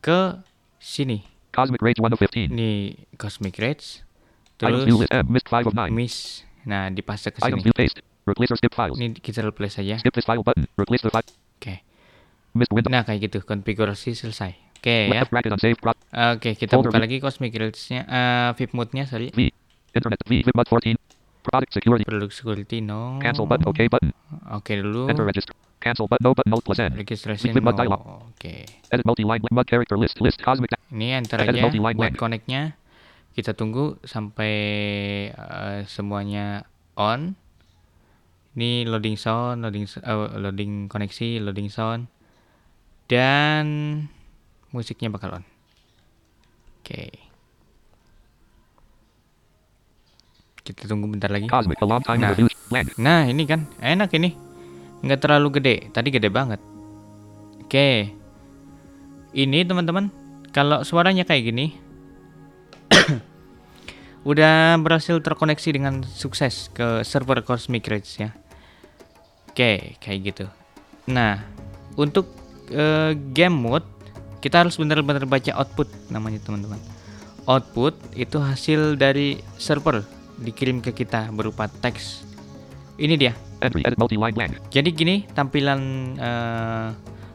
ke 0.00 0.40
sini. 0.80 1.24
Cosmic 1.54 1.80
Rage 1.80 2.00
1 2.02 2.12
of 2.12 2.20
15. 2.20 2.50
Ini 2.50 2.72
Cosmic 3.16 3.54
view 3.56 3.72
Terus 4.58 4.84
list 4.84 5.12
M 5.12 5.26
MISC 5.32 5.46
5 5.48 5.70
of 5.70 5.74
9. 5.76 5.92
miss. 5.92 6.44
Nah, 6.64 6.88
dipaste 6.92 7.32
ke 7.32 7.40
sini. 7.40 7.60
view 7.62 7.72
paste. 7.76 8.00
Replace 8.24 8.50
or 8.52 8.58
skip 8.60 8.72
files. 8.72 8.96
Ini 8.96 9.16
kita 9.20 9.44
replace 9.44 9.76
aja. 9.80 10.00
Skip 10.00 10.16
this 10.16 10.24
file 10.24 10.40
button. 10.40 10.64
Replace 10.80 11.04
the 11.04 11.12
file. 11.12 11.24
Oke. 11.60 11.68
Window. 11.68 11.93
Nah, 12.54 13.02
kayak 13.02 13.20
gitu 13.28 13.42
konfigurasi 13.42 14.14
selesai. 14.14 14.54
Oke 14.78 15.10
ya. 15.10 15.24
Bracket 15.26 15.56
unsaved. 15.56 15.80
Pro- 15.80 15.96
Oke, 16.36 16.54
kita 16.54 16.76
Folder 16.76 16.92
buka 16.92 17.02
lagi 17.02 17.16
Cosmic 17.18 17.56
Rates-nya 17.56 18.04
eh 18.04 18.48
VIP 18.54 18.76
mode-nya 18.76 19.08
sorry. 19.08 19.32
V. 19.32 19.48
Internet 19.90 20.20
V. 20.28 20.44
VibMud 20.44 20.66
14. 20.68 20.94
Product 21.40 21.70
security. 21.72 22.04
Product 22.04 22.32
security 22.32 22.78
no. 22.80 23.16
Cancel 23.18 23.44
button. 23.44 23.64
OK 23.66 23.80
button. 23.88 24.12
Oke 24.52 24.76
dulu. 24.76 25.08
Enter 25.08 25.24
register. 25.24 25.52
Cancel 25.80 26.04
button. 26.06 26.24
No 26.24 26.32
button. 26.32 26.52
Alt 26.52 26.64
plus 26.64 26.80
N. 26.80 26.92
Registration 26.94 27.52
no. 27.52 28.28
Oke. 28.32 28.64
Edit 28.92 29.04
multi-line 29.04 29.42
mud 29.50 29.66
character 29.66 29.96
list. 29.96 30.20
List 30.20 30.40
Cosmic. 30.40 30.72
Ini 30.92 31.20
enter 31.20 31.40
Edit 31.40 31.58
aja 31.58 31.62
multi-line 31.64 31.96
buat 31.96 32.14
connect-nya. 32.14 32.76
Kita 33.34 33.56
tunggu 33.56 33.98
sampai 34.04 34.52
eh, 35.32 35.80
semuanya 35.90 36.68
on. 36.94 37.34
Ini 38.54 38.86
loading 38.86 39.18
sound, 39.18 39.66
loading 39.66 39.84
eh, 39.90 40.38
loading 40.38 40.86
koneksi, 40.86 41.42
loading 41.42 41.66
sound. 41.66 42.06
Dan 43.04 43.64
musiknya 44.72 45.12
bakal 45.12 45.40
on. 45.40 45.44
Oke. 46.80 47.12
Kita 50.64 50.88
tunggu 50.88 51.12
bentar 51.12 51.28
lagi. 51.28 51.44
Nah. 52.16 52.32
Nah, 52.96 53.22
ini 53.28 53.44
kan 53.44 53.68
enak 53.80 54.08
ini. 54.16 54.32
Nggak 55.04 55.20
terlalu 55.20 55.60
gede. 55.60 55.76
Tadi 55.92 56.08
gede 56.08 56.32
banget. 56.32 56.60
Oke. 57.60 58.08
Ini 59.34 59.66
teman-teman, 59.68 60.08
kalau 60.54 60.86
suaranya 60.86 61.26
kayak 61.26 61.50
gini 61.50 61.74
udah 64.30 64.78
berhasil 64.78 65.18
terkoneksi 65.18 65.68
dengan 65.74 66.06
sukses 66.06 66.70
ke 66.70 67.02
server 67.02 67.42
Cosmic 67.42 67.84
Rage 67.90 68.22
ya. 68.22 68.30
Oke, 69.50 69.98
kayak 69.98 70.18
gitu. 70.22 70.46
Nah, 71.10 71.42
untuk 71.98 72.43
eh, 72.70 73.12
game 73.32 73.54
mode 73.54 73.86
kita 74.44 74.60
harus 74.60 74.76
benar-benar 74.76 75.24
baca 75.24 75.52
output 75.56 75.88
namanya 76.12 76.36
teman-teman. 76.44 76.76
Output 77.48 77.96
itu 78.12 78.36
hasil 78.36 79.00
dari 79.00 79.40
server 79.56 80.04
dikirim 80.40 80.84
ke 80.84 80.92
kita 80.92 81.32
berupa 81.32 81.64
teks. 81.80 82.28
Ini 83.00 83.16
dia. 83.16 83.32
Jadi 84.68 84.88
gini 84.92 85.24
tampilan 85.32 85.80
eh, 86.20 86.88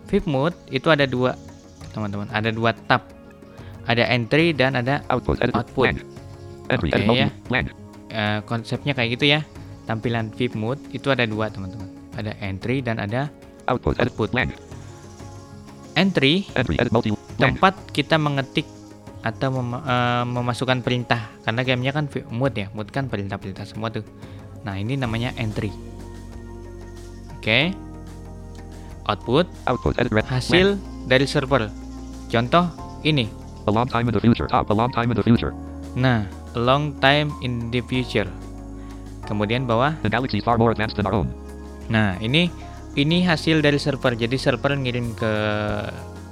VIP 0.06 0.30
mode 0.30 0.54
itu 0.70 0.90
ada 0.94 1.10
dua 1.10 1.34
teman-teman. 1.98 2.30
Ada 2.30 2.54
dua 2.54 2.78
tab. 2.86 3.10
Ada 3.90 4.06
entry 4.14 4.54
dan 4.54 4.78
ada 4.78 5.02
Output, 5.10 5.42
Output. 5.42 5.98
Oke, 6.70 6.78
multi 6.78 7.26
ya. 7.26 7.30
eh, 8.14 8.40
konsepnya 8.46 8.94
kayak 8.94 9.18
gitu 9.18 9.26
ya. 9.34 9.42
Tampilan 9.90 10.30
VIP 10.30 10.54
mode 10.54 10.78
itu 10.94 11.10
ada 11.10 11.26
dua 11.26 11.50
teman-teman. 11.50 11.90
Ada 12.14 12.38
entry 12.38 12.86
dan 12.86 13.02
ada 13.02 13.34
Output, 13.66 13.98
Output. 13.98 14.30
Entry 16.00 16.48
Entry, 16.56 16.80
edit 16.80 16.92
multi 16.92 17.12
land. 17.12 17.38
tempat 17.38 17.76
kita 17.92 18.16
mengetik 18.16 18.64
atau 19.20 19.52
mem- 19.52 19.84
eh, 19.84 20.24
memasukkan 20.24 20.80
perintah 20.80 21.28
karena 21.44 21.62
gamenya 21.62 21.92
kan 21.92 22.08
mood 22.32 22.56
ya 22.56 22.72
mood 22.72 22.88
kan 22.88 23.12
perintah-perintah 23.12 23.68
semua 23.68 23.92
tuh 23.92 24.08
nah 24.64 24.76
ini 24.76 24.96
namanya 24.96 25.36
entry 25.36 25.76
oke 27.36 27.60
output 29.06 29.46
Output, 29.68 29.94
edit 30.00 30.24
hasil 30.24 30.78
dari 31.06 31.26
server 31.26 31.68
contoh 32.30 32.66
ini. 33.02 33.26
A 33.66 33.72
long 33.72 33.86
time 33.86 34.10
in 34.10 34.14
the 34.14 34.22
future. 34.22 34.46
Top, 34.46 34.70
a 34.70 34.76
long 34.76 34.90
time 34.90 35.10
in 35.10 35.18
the 35.18 35.26
future. 35.26 35.52
nah 35.94 36.22
a 36.54 36.62
long 36.62 36.94
time 36.98 37.34
in 37.42 37.70
the 37.70 37.82
future 37.82 38.30
kemudian 39.26 39.66
bawah 39.66 39.94
The 40.02 40.10
galaxy 40.10 40.38
far 40.40 40.58
more 40.58 40.70
advanced 40.70 40.96
than 40.96 41.06
our 41.06 41.14
own. 41.18 41.30
nah 41.90 42.14
ini 42.22 42.48
ini 42.96 43.22
hasil 43.26 43.62
dari 43.62 43.78
server 43.78 44.18
jadi 44.18 44.38
server 44.40 44.74
ngirim 44.74 45.14
ke 45.14 45.32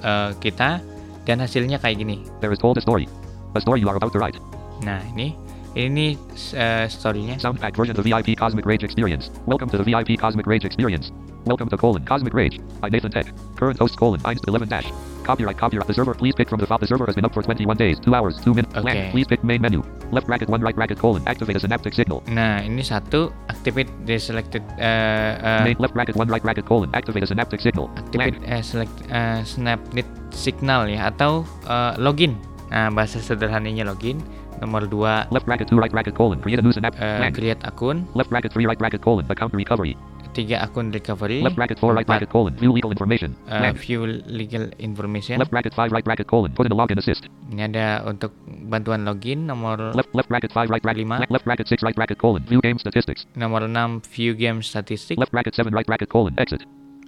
eh, 0.01 0.31
kita 0.41 0.81
dan 1.27 1.37
hasilnya 1.43 1.77
kayak 1.77 2.01
gini 2.01 2.23
There 2.39 2.53
is 2.55 2.59
told 2.61 2.79
a 2.79 2.83
story. 2.83 3.05
A 3.53 3.61
story 3.61 3.83
you 3.83 3.89
are 3.89 3.97
about 3.97 4.13
to 4.15 4.19
write. 4.21 4.37
Nah, 4.85 5.01
ini 5.13 5.33
ini 5.77 6.17
uh, 6.57 6.85
story-nya. 6.89 7.37
Sound 7.37 7.61
pack 7.61 7.77
version 7.77 7.93
of 7.93 8.01
the 8.01 8.05
VIP 8.05 8.33
Cosmic 8.37 8.65
Rage 8.65 8.81
experience. 8.81 9.29
Welcome 9.45 9.69
to 9.69 9.77
the 9.77 9.85
VIP 9.85 10.17
Cosmic 10.17 10.45
Rage 10.49 10.65
experience. 10.65 11.13
Welcome 11.45 11.69
to 11.69 11.77
colon 11.77 12.05
Cosmic 12.05 12.33
Rage. 12.33 12.57
by 12.81 12.89
Nathan 12.89 13.11
Tech. 13.11 13.29
Current 13.55 13.77
host 13.77 13.97
colon 13.97 14.21
Einst 14.25 14.47
11 14.47 14.69
dash. 14.69 14.89
Copyright 15.27 15.59
copyright. 15.59 15.87
The 15.91 15.93
server 15.93 16.15
please 16.15 16.31
pick 16.39 16.47
from 16.47 16.63
the 16.63 16.65
file. 16.65 16.79
The 16.79 16.87
server 16.87 17.03
has 17.03 17.11
been 17.19 17.27
up 17.27 17.35
for 17.35 17.43
21 17.43 17.75
days, 17.75 17.99
2 17.99 18.15
hours, 18.15 18.39
2 18.39 18.53
minutes. 18.55 18.71
Okay. 18.79 19.11
Please 19.11 19.27
pick 19.27 19.43
main 19.43 19.59
menu. 19.59 19.83
Left 20.15 20.23
bracket 20.25 20.47
1 20.47 20.61
right 20.63 20.71
bracket 20.73 20.97
colon. 21.03 21.19
Activate 21.27 21.59
a 21.59 21.59
synaptic 21.59 21.91
signal. 21.91 22.23
Nah, 22.31 22.63
ini 22.63 22.79
satu 22.79 23.35
activate 23.51 23.91
the 24.07 24.15
selected 24.15 24.63
uh, 24.79 25.35
uh, 25.43 25.61
Main 25.67 25.75
left 25.83 25.91
bracket 25.91 26.15
1 26.15 26.31
right 26.31 26.39
bracket 26.39 26.63
colon. 26.63 26.87
Activate 26.95 27.27
a 27.27 27.29
synaptic 27.29 27.59
signal. 27.59 27.91
activate 27.99 28.39
uh, 28.47 28.63
select 28.63 28.95
uh, 29.11 29.43
snapnet 29.43 30.07
signal 30.31 30.87
ya 30.87 31.11
atau 31.11 31.43
uh, 31.67 31.91
login. 31.99 32.39
Nah, 32.71 32.87
bahasa 32.95 33.19
sederhananya 33.19 33.83
login. 33.83 34.23
Nomor 34.63 34.87
dua 34.89 35.27
Left 35.29 35.43
bracket 35.43 35.67
2 35.69 35.75
right 35.75 35.91
bracket 35.91 36.15
colon. 36.15 36.39
Create 36.39 36.57
a 36.57 36.65
new 36.65 36.71
synaptic. 36.71 37.03
uh, 37.03 37.27
create 37.35 37.59
akun, 37.67 38.07
Left 38.15 38.31
bracket 38.31 38.55
3 38.55 38.63
right 38.63 38.79
bracket 38.79 39.03
colon. 39.03 39.27
Account 39.27 39.51
recovery. 39.51 39.99
Tiga 40.37 40.61
akun 40.61 40.93
recovery, 40.93 41.41
Left 41.41 41.57
bracket 41.57 41.81
4 41.81 41.97
right 41.97 42.05
bracket 42.05 42.29
colon. 42.29 42.53
View 42.53 42.69
legal 42.69 42.93
information. 42.93 43.33
uh, 43.49 43.73
view 43.73 44.05
legal 44.29 44.69
information. 44.77 45.41
Left 45.41 45.49
bracket 45.49 45.73
5 45.73 45.89
right 45.89 46.05
bracket 46.05 46.29
colon. 46.29 46.53
Put 46.53 46.69
in 46.69 46.71
a 46.71 46.77
login 46.77 47.01
assist. 47.01 47.25
Ini 47.49 47.73
ada 47.73 48.05
untuk 48.05 48.37
bantuan 48.69 49.01
login 49.01 49.49
nomor 49.49 49.97
Left 49.97 50.13
left 50.13 50.29
bracket 50.29 50.53
5 50.53 50.69
right 50.69 50.83
bracket 50.85 51.01
Lima. 51.01 51.25
left 51.25 51.41
bracket 51.43 51.65
6 51.65 51.81
right 51.81 51.97
bracket 51.97 52.21
colon. 52.21 52.45
View 52.45 52.61
game 52.61 52.77
statistics. 52.77 53.25
nomor 53.33 53.65
6 53.65 54.05
view 54.13 54.37
game 54.37 54.61
statistik. 54.61 55.17
Left 55.17 55.33
bracket 55.33 55.57
7 55.57 55.73
right 55.73 55.89
bracket 55.89 56.07
colon. 56.07 56.37
Exit. 56.37 56.61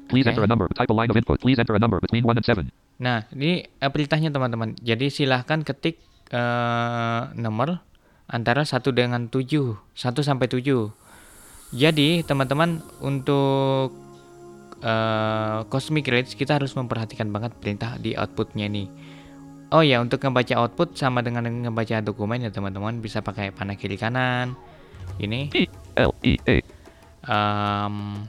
Please 0.10 0.26
Okay. 0.26 0.34
enter 0.34 0.42
a 0.42 0.50
number. 0.50 0.66
Type 0.74 0.90
a 0.90 0.96
line 0.98 1.14
of 1.14 1.16
input. 1.16 1.38
Please 1.38 1.62
enter 1.62 1.78
a 1.78 1.82
number 1.82 2.02
between 2.02 2.26
1 2.26 2.34
and 2.34 2.42
7. 2.42 2.66
Nah, 2.98 3.30
ini 3.30 3.62
eh, 3.70 3.90
perintahnya 3.94 4.34
teman-teman. 4.34 4.74
Jadi 4.82 5.14
silahkan 5.14 5.62
ketik 5.62 6.02
eh, 6.34 7.22
nomor 7.38 7.86
antara 8.26 8.66
1 8.66 8.90
dengan 8.90 9.30
7, 9.30 9.78
1 9.94 10.26
sampai 10.26 10.50
7. 10.50 10.90
Jadi, 11.70 12.26
teman-teman 12.26 12.82
untuk 13.00 13.94
eh, 14.82 15.60
Cosmic 15.70 16.10
Rage 16.10 16.34
kita 16.34 16.58
harus 16.58 16.74
memperhatikan 16.74 17.30
banget 17.30 17.54
perintah 17.60 18.00
di 18.02 18.16
outputnya 18.18 18.66
ini. 18.66 18.90
Oh 19.70 19.86
ya, 19.86 20.02
untuk 20.02 20.18
ngebaca 20.26 20.66
output 20.66 20.98
sama 20.98 21.22
dengan 21.22 21.46
ngebaca 21.46 22.02
dokumen 22.02 22.42
ya 22.42 22.50
teman-teman 22.50 23.06
bisa 23.06 23.22
pakai 23.22 23.54
panah 23.54 23.78
kiri 23.78 24.02
kanan. 24.02 24.58
Ini 25.22 25.54
L 25.94 26.10
E 26.26 26.42
A. 26.50 26.58
em, 27.30 28.26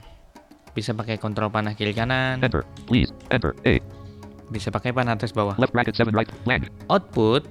bisa 0.77 0.93
pakai 0.93 1.17
kontrol 1.17 1.49
panah 1.49 1.73
kiri 1.73 1.97
kanan, 1.97 2.45
Enter. 2.45 2.61
Please 2.85 3.09
enter 3.33 3.57
A. 3.65 3.81
bisa 4.53 4.69
pakai 4.69 4.93
panah 4.93 5.17
atas 5.17 5.33
bawah. 5.33 5.57
Left 5.57 5.73
bracket 5.73 5.97
7 5.97 6.13
right. 6.13 6.29
Land. 6.45 6.69
output 6.93 7.41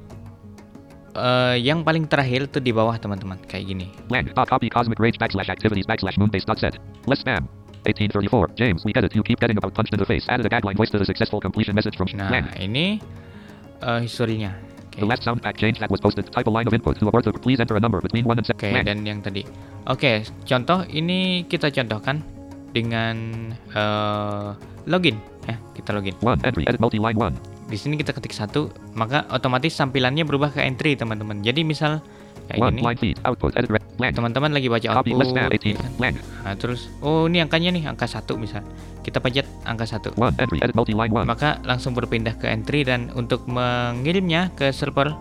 eh, 1.14 1.56
yang 1.58 1.82
paling 1.82 2.06
terakhir 2.06 2.46
tuh 2.46 2.60
di 2.60 2.70
bawah 2.70 2.94
teman-teman 2.94 3.38
kayak 3.46 3.66
gini 3.66 3.90
Land. 4.08 4.30
Copy 4.34 4.68
cosmic 4.68 4.98
rage 4.98 5.16
backslash 5.16 5.48
activities 5.48 5.86
backslash 5.86 6.14
moonbase 6.16 6.44
dot 6.44 6.58
set. 6.58 6.76
Less 7.06 7.20
spam. 7.20 7.46
1834. 7.88 8.60
James, 8.60 8.84
we 8.84 8.92
edit. 8.92 9.16
You 9.16 9.24
keep 9.24 9.40
getting 9.40 9.56
about 9.56 9.72
punched 9.72 9.96
in 9.96 9.98
the 9.98 10.04
face. 10.04 10.28
Added 10.28 10.44
a 10.44 10.52
gagline 10.52 10.76
voice 10.76 10.92
to 10.92 11.00
the 11.00 11.08
successful 11.08 11.40
completion 11.40 11.72
message 11.72 11.96
from 11.96 12.12
nah 12.12 12.28
Land. 12.28 12.52
ini 12.60 13.00
eh, 13.80 14.00
historinya 14.04 14.52
The 15.00 15.08
last 15.08 15.24
sound 15.24 15.40
pack 15.40 15.56
change 15.56 15.80
that 15.80 15.88
was 15.88 15.96
posted. 15.96 16.28
Type 16.28 16.44
a 16.44 16.52
line 16.52 16.68
of 16.68 16.74
input 16.76 17.00
to 17.00 17.08
a 17.08 17.12
word. 17.14 17.24
of- 17.24 17.40
Please 17.40 17.56
enter 17.56 17.72
a 17.72 17.80
number 17.80 18.04
between 18.04 18.28
1 18.28 18.36
and 18.36 18.44
7. 18.44 18.52
oke 18.52 18.68
Land. 18.68 18.84
dan 18.84 18.98
yang 19.08 19.24
tadi 19.24 19.48
oke 19.88 20.12
contoh 20.44 20.84
ini 20.92 21.48
kita 21.48 21.72
contohkan 21.72 22.20
dengan 22.76 23.16
eh, 23.72 24.48
login 24.84 25.16
ya 25.48 25.56
kita 25.72 25.96
login 25.96 26.12
1. 26.20 26.44
Entry. 26.44 26.68
Edit 26.68 26.80
multi-line 26.84 27.16
1. 27.16 27.49
Di 27.70 27.78
sini 27.78 27.94
kita 27.94 28.10
ketik 28.10 28.34
satu 28.34 28.68
maka 28.98 29.24
otomatis 29.30 29.70
tampilannya 29.78 30.26
berubah 30.26 30.50
ke 30.50 30.60
entry 30.66 30.98
teman-teman 30.98 31.38
jadi 31.40 31.62
misal 31.62 32.02
kayak 32.50 32.58
1. 32.58 32.70
gini 32.74 32.80
Line 32.82 32.98
feed. 32.98 33.16
Output. 33.22 33.50
Edit 33.54 33.70
red. 33.70 33.82
Land. 34.02 34.14
teman-teman 34.18 34.50
lagi 34.50 34.66
baca 34.66 34.88
output 34.98 35.22
18. 35.38 35.62
ya 35.70 35.78
kan? 35.78 36.14
Nah 36.18 36.54
terus 36.58 36.90
oh 37.04 37.30
ini 37.30 37.38
angkanya 37.38 37.70
nih 37.70 37.86
angka 37.86 38.10
satu 38.10 38.34
misal 38.34 38.66
kita 39.06 39.22
pencet 39.22 39.46
angka 39.62 39.86
satu 39.86 40.10
1. 40.18 40.42
Entry. 40.42 40.58
Edit 40.58 40.74
multi-line 40.74 41.12
1. 41.14 41.30
maka 41.30 41.62
langsung 41.62 41.94
berpindah 41.94 42.34
ke 42.34 42.50
entry 42.50 42.82
dan 42.82 43.14
untuk 43.14 43.46
mengirimnya 43.46 44.50
ke 44.58 44.74
server 44.74 45.14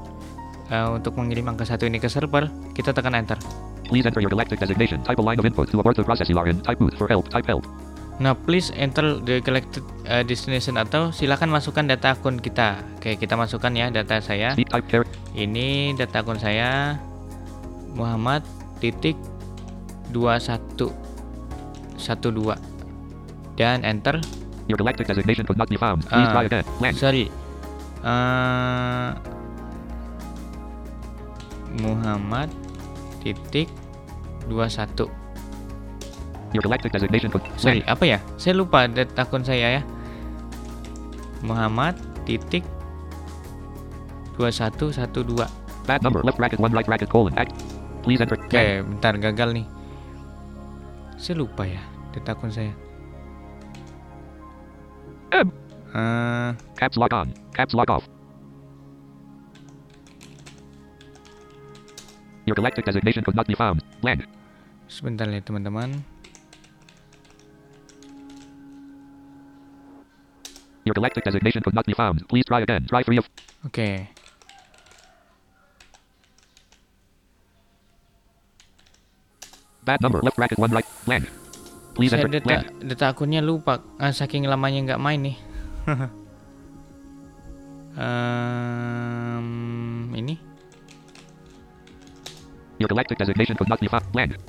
eh, 0.73 0.89
untuk 0.89 1.13
mengirim 1.21 1.45
angka 1.53 1.69
satu 1.69 1.85
ini 1.85 2.01
ke 2.01 2.09
server 2.09 2.49
kita 2.73 2.89
tekan 2.89 3.13
enter 3.13 3.37
Please 3.89 4.05
enter 4.05 4.21
your 4.21 4.29
galactic 4.29 4.61
designation. 4.61 5.01
Type 5.01 5.17
a 5.17 5.25
line 5.25 5.41
of 5.41 5.45
input 5.49 5.73
to 5.73 5.79
a 5.79 5.81
word 5.81 5.97
to 5.97 6.05
process. 6.05 6.29
Type 6.29 6.77
boot 6.77 6.93
for 6.93 7.09
help. 7.09 7.25
Type 7.33 7.49
help. 7.49 7.65
Nah 8.19 8.35
please 8.35 8.67
enter 8.75 9.23
the 9.23 9.39
collected 9.39 9.79
eh, 10.03 10.27
destination 10.27 10.75
atau 10.75 11.15
silakan 11.15 11.55
masukkan 11.55 11.87
data 11.87 12.11
akun 12.13 12.35
kita 12.35 12.83
oke 12.99 13.15
kita 13.15 13.39
masukkan 13.39 13.71
ya 13.71 13.87
data 13.87 14.19
saya 14.19 14.59
ini 15.33 15.95
data 15.95 16.19
akun 16.19 16.35
saya 16.35 16.99
Muhammad 17.95 18.43
titik 18.83 19.15
21 20.11 20.91
12 21.95 22.59
dan 23.55 23.83
enter 23.83 24.19
Your 24.69 24.77
galactic 24.77 25.09
designation 25.09 25.49
could 25.49 25.57
not 25.57 25.65
be 25.65 25.81
found. 25.81 26.05
Please 26.05 26.29
Ah. 26.29 26.33
try 26.37 26.45
again. 26.45 26.61
Land. 26.77 26.93
sorry 26.93 27.25
Eh, 27.99 29.09
Muhammad 31.83 32.47
titik 33.19 33.67
21 34.47 35.11
Your 36.49 36.65
galactic 36.65 36.89
designation 36.89 37.29
sorry 37.61 37.85
apa 37.85 38.03
ya 38.05 38.17
saya 38.41 38.57
lupa 38.57 38.89
data 38.89 39.21
akun 39.21 39.45
saya 39.45 39.79
ya 39.79 39.81
Muhammad 41.45 41.93
titik 42.25 42.65
2112 44.37 45.45
Bad 45.89 46.05
number. 46.05 46.21
Left 46.21 46.37
bracket 46.37 46.61
1 46.61 46.69
right 46.69 46.85
bracket 46.85 47.09
colon. 47.09 47.33
Act. 47.33 47.49
Please 48.05 48.21
enter. 48.21 48.37
oke 48.37 48.63
bentar 48.85 49.13
gagal 49.17 49.49
nih 49.57 49.65
saya 51.19 51.35
lupa 51.35 51.67
ya 51.67 51.83
data 52.15 52.31
akun 52.33 52.49
saya 52.49 52.71
M. 55.35 55.51
Eh, 55.93 56.49
Caps 56.77 56.97
lock 56.97 57.13
on. 57.13 57.33
Caps 57.53 57.73
lock 57.77 57.89
off. 57.91 58.05
Your 62.49 62.57
galactic 62.57 62.85
designation 62.85 63.21
could 63.21 63.37
not 63.37 63.45
be 63.45 63.53
found. 63.53 63.85
Land. 64.01 64.25
sebentar 64.89 65.29
ya 65.29 65.37
teman-teman 65.45 66.01
Your 70.89 70.97
galactic 70.97 71.21
designation 71.21 71.61
could 71.61 71.77
not 71.77 71.85
be 71.85 71.93
found. 71.93 72.25
Please 72.25 72.41
try 72.49 72.65
again. 72.65 72.81
Try 72.89 73.05
three 73.05 73.21
of. 73.21 73.29
Okay. 73.69 74.09
Bad 79.85 80.01
number 80.01 80.17
left 80.25 80.33
bracket 80.33 80.57
one 80.57 80.73
right 80.73 80.89
blank. 81.05 81.29
Please 81.93 82.09
Saya 82.09 82.25
enter 82.25 82.41
data, 82.41 82.45
blank. 82.49 82.73
data 82.81 83.13
akunnya 83.13 83.45
lupa 83.45 83.85
Ah, 84.01 84.09
saking 84.09 84.49
lamanya 84.49 84.81
nggak 84.81 84.97
main 84.97 85.29
nih. 85.29 85.37
um, 88.01 89.45
ini. 90.17 90.41
Your 92.81 92.89
galactic 92.89 93.21
designation 93.21 93.53
could 93.61 93.69
not 93.69 93.77
be 93.77 93.85
found. 93.85 94.09
Blank. 94.09 94.41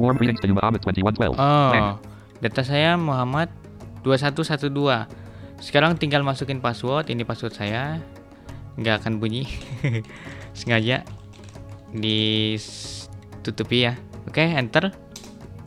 Warm 0.00 0.16
greetings 0.16 0.40
to 0.40 0.48
you, 0.48 0.56
Muhammad 0.56 0.80
2112. 0.80 1.36
Blank. 1.36 1.84
Oh, 1.84 1.94
data 2.40 2.62
saya 2.64 2.96
Muhammad 2.96 3.52
2112. 4.00 4.72
Sekarang 5.60 5.92
tinggal 6.00 6.24
masukin 6.24 6.64
password. 6.64 7.12
Ini 7.12 7.20
password 7.28 7.52
saya. 7.52 8.00
Nggak 8.80 9.04
akan 9.04 9.20
bunyi. 9.20 9.44
Sengaja 10.58 11.04
ditutupi 11.92 13.92
ya. 13.92 13.94
Oke, 14.24 14.40
enter. 14.40 14.88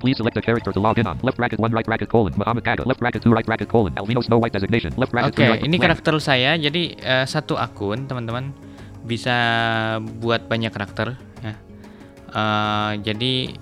Please 0.01 0.19
select 0.19 0.35
a 0.35 0.43
character 0.43 0.73
to 0.73 0.81
log 0.81 0.99
in 0.99 1.07
on. 1.07 1.15
Left 1.23 1.39
bracket 1.39 1.61
1 1.61 1.71
right 1.71 1.87
bracket 1.87 2.09
colon. 2.09 2.33
Muhammad 2.35 2.65
Gaga. 2.65 2.83
Left 2.83 2.99
bracket 2.99 3.23
2 3.23 3.31
right 3.31 3.47
bracket 3.47 3.69
colon. 3.71 3.93
Alvino 3.95 4.19
Snow 4.19 4.41
White 4.41 4.51
designation. 4.51 4.91
Left 4.99 5.15
bracket 5.15 5.31
Oke, 5.31 5.45
3 5.45 5.47
right. 5.47 5.61
ini 5.63 5.79
karakter 5.79 6.19
saya. 6.19 6.59
Jadi 6.59 6.99
eh, 6.99 7.23
satu 7.23 7.55
akun, 7.55 8.09
teman-teman 8.09 8.51
bisa 9.07 9.31
buat 10.19 10.43
banyak 10.51 10.75
karakter. 10.75 11.15
Ya. 11.39 11.55
Eh, 12.33 12.91
jadi 12.99 13.55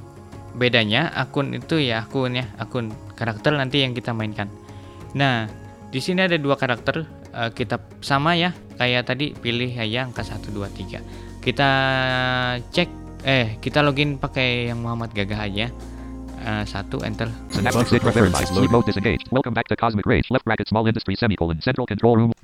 bedanya 0.56 1.12
akun 1.16 1.56
itu 1.56 1.80
ya 1.80 2.04
akun 2.06 2.36
ya 2.36 2.46
akun 2.60 2.92
karakter 3.16 3.56
nanti 3.56 3.84
yang 3.84 3.96
kita 3.96 4.12
mainkan. 4.12 4.52
Nah, 5.16 5.48
di 5.92 6.00
sini 6.00 6.24
ada 6.24 6.40
dua 6.40 6.56
karakter 6.56 7.04
eh, 7.36 7.52
kita 7.52 7.80
sama 8.04 8.36
ya 8.36 8.56
kayak 8.80 9.12
tadi 9.12 9.36
pilih 9.36 9.72
aja 9.76 10.08
angka 10.08 10.24
1 10.24 10.52
2 10.52 10.68
3. 10.72 11.44
Kita 11.44 11.70
cek 12.72 12.90
eh 13.22 13.58
kita 13.62 13.86
login 13.86 14.18
pakai 14.18 14.74
yang 14.74 14.82
Muhammad 14.82 15.14
Gagah 15.14 15.42
aja. 15.46 15.68
Eh, 16.42 16.64
satu 16.66 17.06
enter. 17.06 17.30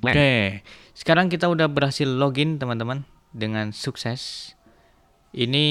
Oke, 0.05 0.61
sekarang 0.93 1.33
kita 1.33 1.49
udah 1.49 1.65
berhasil 1.65 2.05
login 2.05 2.61
teman-teman 2.61 3.09
dengan 3.33 3.73
sukses. 3.73 4.53
Ini 5.37 5.65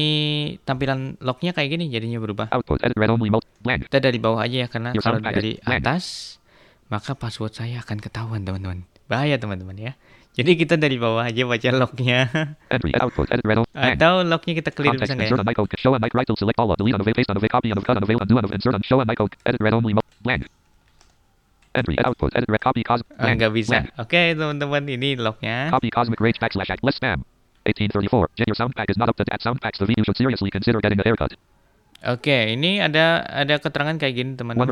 tampilan 0.62 1.18
lognya 1.18 1.50
kayak 1.50 1.74
gini 1.74 1.90
jadinya 1.90 2.22
berubah. 2.22 2.55
Output 2.55 2.87
edit 2.87 2.94
read 2.94 3.11
only 3.11 3.35
mode. 3.35 3.42
Blank. 3.66 3.90
Kita 3.90 3.98
dari 3.98 4.18
bawah 4.22 4.38
aja 4.38 4.62
ya 4.62 4.68
karena 4.70 4.94
Your 4.94 5.02
kalau 5.02 5.18
dari 5.18 5.59
blank. 5.59 5.83
atas 5.83 6.38
maka 6.87 7.18
password 7.18 7.50
saya 7.50 7.83
akan 7.83 7.98
ketahuan 7.98 8.46
teman-teman. 8.46 8.87
Bahaya 9.11 9.35
teman-teman 9.42 9.74
ya. 9.74 9.92
Jadi 10.38 10.55
kita 10.55 10.79
dari 10.79 11.00
bawah 11.02 11.26
aja 11.26 11.48
baca 11.48 11.68
lognya 11.74 12.31
Entry. 12.74 12.94
Output 12.94 13.26
edit 13.35 13.42
read 13.42 13.59
only. 13.59 13.72
Blank. 13.74 13.98
atau 13.98 14.14
lognya 14.22 14.52
kita 14.55 14.70
clear 14.70 14.94
bisa 14.94 15.18
nggak 15.18 15.35
ya? 15.35 15.66
Show 15.83 15.90
mic 15.98 16.14
right 16.14 16.29
to 16.31 16.38
select 16.38 16.62
all. 16.62 16.70
Delete 16.79 17.02
paste 17.18 17.26
copy 17.50 17.74
cut 17.74 17.90
undo 17.90 18.38
insert 18.55 18.79
show. 18.87 19.02
Edit 19.02 19.59
read 19.59 19.74
only 19.74 19.98
mode. 19.98 20.07
Blank. 20.22 20.46
Entry. 21.74 21.98
Output 22.07 22.38
edit 22.38 22.46
read 22.46 22.62
copy 22.62 22.87
cosmic. 22.87 23.11
Ah, 23.18 23.35
nggak 23.35 23.50
bisa. 23.50 23.83
Oke 23.98 24.38
teman-teman 24.38 24.87
ini 24.87 25.18
lognya. 25.18 25.74
Copy 25.74 25.90
Cosmic 25.90 26.22
Rage 26.22 26.38
backslash. 26.38 26.70
Less 26.87 27.02
spam. 27.02 27.26
1834. 27.66 28.38
Jen, 28.38 28.46
your 28.46 28.59
sound 28.59 28.72
pack 28.74 28.88
is 28.88 28.98
not 28.98 29.11
up 29.11 29.16
to 29.18 29.26
date. 29.26 29.42
Sound 29.42 29.59
packs 29.59 29.83
the. 29.83 29.90
You 29.90 30.07
should 30.07 30.16
seriously 30.16 30.50
consider 30.50 30.79
getting 30.79 30.98
a 31.00 31.05
haircut. 31.05 31.35
Oke 32.05 32.52
ini 32.52 32.85
ada 32.85 33.24
ada 33.24 33.57
keterangan 33.57 33.96
kayak 33.96 34.14
gini 34.14 34.33
teman-teman. 34.37 34.68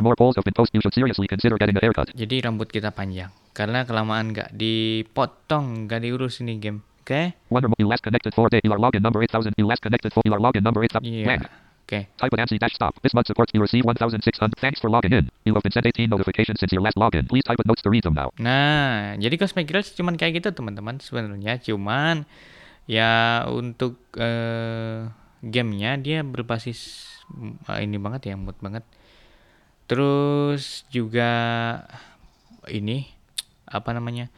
Jadi 2.12 2.36
rambut 2.44 2.68
kita 2.68 2.92
panjang 2.92 3.32
karena 3.56 3.88
kelamaan 3.88 4.36
nggak 4.36 4.52
dipotong 4.52 5.88
nggak 5.88 6.04
diurus 6.04 6.44
ini 6.44 6.60
game. 6.60 6.84
Oke? 7.04 7.36
One 7.48 7.64
or 7.64 7.72
more. 7.72 7.80
You 7.80 7.88
last 7.88 8.04
connected 8.04 8.32
for 8.32 8.48
day. 8.48 8.60
You 8.64 8.72
are 8.72 8.80
login 8.80 9.04
number 9.04 9.20
8000. 9.20 9.52
You 9.56 9.68
last 9.68 9.84
connected 9.84 10.12
for. 10.12 10.24
You 10.24 10.32
are 10.32 10.40
login 10.40 10.64
number 10.64 10.80
8000. 10.84 11.04
Iya. 11.04 11.24
Blank. 11.28 11.42
Oke. 11.84 12.08
Type 12.16 12.32
with 12.32 12.40
ANSI 12.40 12.56
dash 12.56 12.72
stop. 12.72 12.96
This 13.04 13.12
month 13.12 13.28
supports 13.28 13.52
you 13.52 13.60
receive 13.60 13.84
1600. 13.84 14.56
Thanks 14.56 14.80
for 14.80 14.88
logging 14.88 15.12
in. 15.12 15.28
You 15.44 15.52
have 15.52 15.60
been 15.60 15.72
sent 15.72 15.84
18 15.84 16.08
notifications 16.08 16.56
since 16.56 16.72
your 16.72 16.80
last 16.80 16.96
login. 16.96 17.28
Please 17.28 17.44
type 17.44 17.60
with 17.60 17.68
notes 17.68 17.84
to 17.84 17.92
read 17.92 18.08
them 18.08 18.16
now. 18.16 18.32
Nah, 18.40 19.20
jadi 19.20 19.36
Cosmic 19.36 19.68
Girls 19.68 19.92
cuman 19.92 20.16
kayak 20.16 20.40
gitu 20.40 20.56
teman-teman 20.56 20.96
sebenarnya. 21.04 21.60
Cuman 21.60 22.24
ya 22.84 23.44
untuk 23.48 24.00
eh, 24.16 25.08
gamenya 25.44 25.96
dia 26.00 26.20
berbasis 26.24 27.08
eh, 27.68 27.80
ini 27.84 27.96
banget 28.00 28.32
ya, 28.32 28.34
mood 28.36 28.56
banget. 28.60 28.84
Terus 29.84 30.88
juga 30.88 31.30
ini 32.68 33.08
apa 33.68 33.92
namanya? 33.92 34.32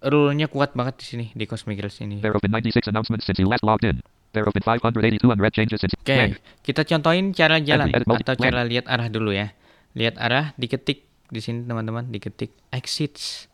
Rule-nya 0.00 0.48
kuat 0.48 0.72
banget 0.72 0.96
di 1.00 1.04
sini 1.04 1.26
di 1.36 1.44
Cosmic 1.44 1.76
Girls 1.76 2.00
ini. 2.00 2.24
There 2.24 2.32
have 2.32 2.40
been 2.40 2.52
96 2.52 2.88
announcements 2.88 3.28
since 3.28 3.36
you 3.36 3.48
last 3.48 3.60
logged 3.60 3.84
in. 3.84 4.00
There 4.32 4.46
have 4.46 4.56
been 4.56 4.64
582 4.64 5.28
unread 5.28 5.52
changes 5.52 5.82
since. 5.82 5.92
Oke, 5.92 6.08
Blank. 6.08 6.32
kita 6.64 6.86
contohin 6.88 7.36
cara 7.36 7.60
jalan 7.60 7.92
edit 7.92 8.08
atau 8.08 8.36
cara 8.38 8.64
lihat 8.64 8.88
arah 8.88 9.12
dulu 9.12 9.34
ya. 9.34 9.52
Lihat 9.92 10.16
arah, 10.16 10.56
diketik 10.56 11.04
di 11.28 11.40
sini 11.42 11.68
teman-teman, 11.68 12.08
diketik 12.08 12.54
exits. 12.72 13.50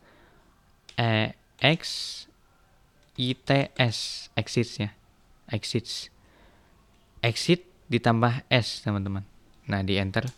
E 0.97 1.35
X 1.61 1.81
I 3.17 3.33
T 3.33 3.49
S, 3.75 4.29
exits 4.37 4.77
ya. 4.77 4.93
Exits. 5.49 6.13
Exit 7.19 7.65
ditambah 7.89 8.45
S, 8.47 8.85
teman-teman. 8.85 9.25
Nah, 9.65 9.81
di 9.81 9.97
enter. 9.97 10.29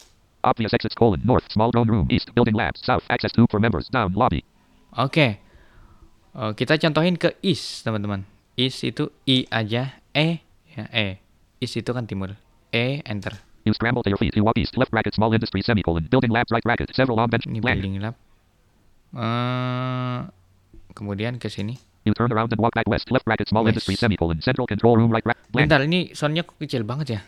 Obvious 0.42 0.72
exits 0.72 0.96
colon 0.96 1.20
north 1.28 1.44
small 1.52 1.68
drone 1.68 1.92
room 1.92 2.08
east 2.08 2.32
building 2.32 2.56
labs 2.56 2.80
south 2.80 3.04
access 3.12 3.36
to 3.36 3.44
for 3.52 3.60
members 3.60 3.92
down 3.92 4.16
lobby. 4.16 4.48
Oke. 4.96 5.44
Oh, 6.32 6.56
kita 6.56 6.80
contohin 6.80 7.20
ke 7.20 7.36
east, 7.44 7.84
teman-teman. 7.84 8.24
East 8.56 8.80
itu 8.88 9.12
I 9.28 9.44
aja, 9.52 10.00
E 10.16 10.40
ya, 10.72 10.88
E. 10.96 11.20
East 11.60 11.76
itu 11.76 11.92
kan 11.92 12.08
timur. 12.08 12.40
E 12.72 13.04
enter. 13.04 13.36
You 13.68 13.76
scramble 13.76 14.06
to 14.08 14.10
your 14.14 14.22
feet. 14.22 14.32
You 14.40 14.48
walk 14.48 14.56
east 14.56 14.80
left 14.80 14.96
bracket 14.96 15.12
small 15.12 15.36
industry 15.36 15.60
semicolon 15.60 16.08
building 16.08 16.32
labs 16.32 16.48
right 16.56 16.64
bracket 16.64 16.96
several 16.96 17.20
on 17.20 17.28
bench 17.28 17.44
Ini 17.44 17.60
building 17.60 18.00
lab. 18.00 18.16
Eh, 19.10 20.20
kemudian 20.96 21.36
ke 21.42 21.52
sini. 21.52 21.76
You 22.10 22.18
turn 22.18 22.34
around 22.34 22.50
and 22.50 22.58
walk 22.58 22.74
back 22.74 22.90
west 22.90 23.14
left 23.14 23.22
bracket 23.22 23.46
small 23.46 23.70
industry 23.70 23.94
semicolon 23.94 24.42
central 24.42 24.66
control 24.66 24.98
room 24.98 25.14
right 25.14 25.22
bracket. 25.22 25.46
Bentar, 25.54 25.86
ini 25.86 26.10
soundnya 26.18 26.42
kok 26.42 26.58
kecil 26.58 26.82
banget 26.82 27.08
ya. 27.14 27.22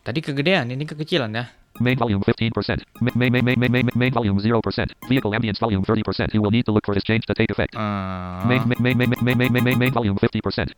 Tadi 0.00 0.24
kegedean, 0.24 0.72
ini 0.72 0.88
kekecilan 0.88 1.28
ya. 1.28 1.52
Main 1.76 2.00
volume 2.00 2.24
15%. 2.24 3.04
Ma- 3.04 3.12
Main, 3.12 3.28
main, 3.28 3.44
main, 3.44 3.58
main, 3.60 3.68
main, 3.68 3.84
main 3.92 4.08
volume 4.08 4.40
0%. 4.40 4.96
Vehicle 5.12 5.28
ambience 5.36 5.60
volume 5.60 5.84
30%. 5.84 6.32
You 6.32 6.40
will 6.40 6.48
need 6.48 6.64
to 6.64 6.72
look 6.72 6.88
for 6.88 6.96
this 6.96 7.04
change 7.04 7.28
to 7.28 7.36
take 7.36 7.52
effect. 7.52 7.76
Eh, 7.76 8.46
Main, 8.48 8.64
main, 8.64 8.80
main, 8.80 8.96
main, 8.96 9.12
main, 9.12 9.36
main, 9.36 9.52
main, 9.52 9.60
main, 9.60 9.76
main 9.76 9.92
volume 9.92 10.16
50%. 10.16 10.72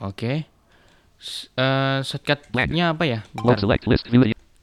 Oke. 0.00 0.48
S- 1.20 1.52
eh, 1.52 2.00
shortcutnya 2.00 2.96
apa 2.96 3.04
ya? 3.04 3.20
Bentar. 3.36 3.60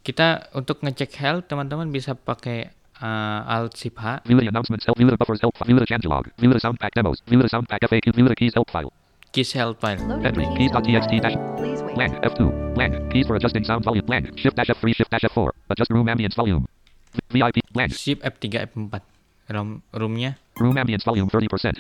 Kita 0.01 0.49
untuk 0.57 0.81
ngecek 0.81 1.13
health 1.21 1.45
teman-teman 1.45 1.93
bisa 1.93 2.17
pakai 2.17 2.73
eh, 3.01 3.55
Alt 3.55 3.77
Shift 3.77 3.97
H. 3.99 4.21
view 4.25 4.39
the 4.39 4.47
announcements 4.47 4.85
help. 4.85 4.97
View 4.97 5.09
the 5.09 5.17
buffers 5.17 5.41
help. 5.41 5.55
View 5.65 5.77
the 5.79 5.85
changelog. 5.85 6.29
View 6.37 6.51
the 6.53 6.59
sound 6.59 6.79
pack 6.79 6.93
demos. 6.93 7.21
View 7.27 7.41
the 7.41 7.49
sound 7.49 7.67
pack 7.67 7.81
FAQ. 7.81 8.13
View 8.15 8.27
the 8.27 8.35
keys 8.35 8.53
help 8.53 8.69
file. 8.69 8.91
Keys 9.31 9.51
health 9.53 9.79
file. 9.79 9.99
Entry. 10.25 10.45
Keys.txt 10.57 11.21
dash 11.21 11.35
Please 11.57 11.81
wait. 11.83 11.95
blank 11.95 12.13
F2 12.23 12.73
blank. 12.75 12.93
Keys 13.11 13.25
for 13.27 13.35
adjusting 13.35 13.63
sound 13.63 13.83
volume 13.83 14.05
blank. 14.05 14.37
Shift 14.37 14.55
dash 14.57 14.67
F3 14.67 14.93
shift 14.95 15.09
dash 15.11 15.23
F4. 15.23 15.49
Adjust 15.69 15.89
room 15.91 16.07
ambience 16.07 16.35
volume. 16.35 16.65
V- 17.13 17.39
VIP 17.39 17.57
blank. 17.73 17.93
Shift 17.93 18.21
F3 18.23 18.67
F4. 18.75 19.01
Rom 19.49 19.81
roomnya 19.93 20.37
Room 20.59 20.75
ambience 20.77 21.03
volume 21.03 21.27
30%. 21.29 21.79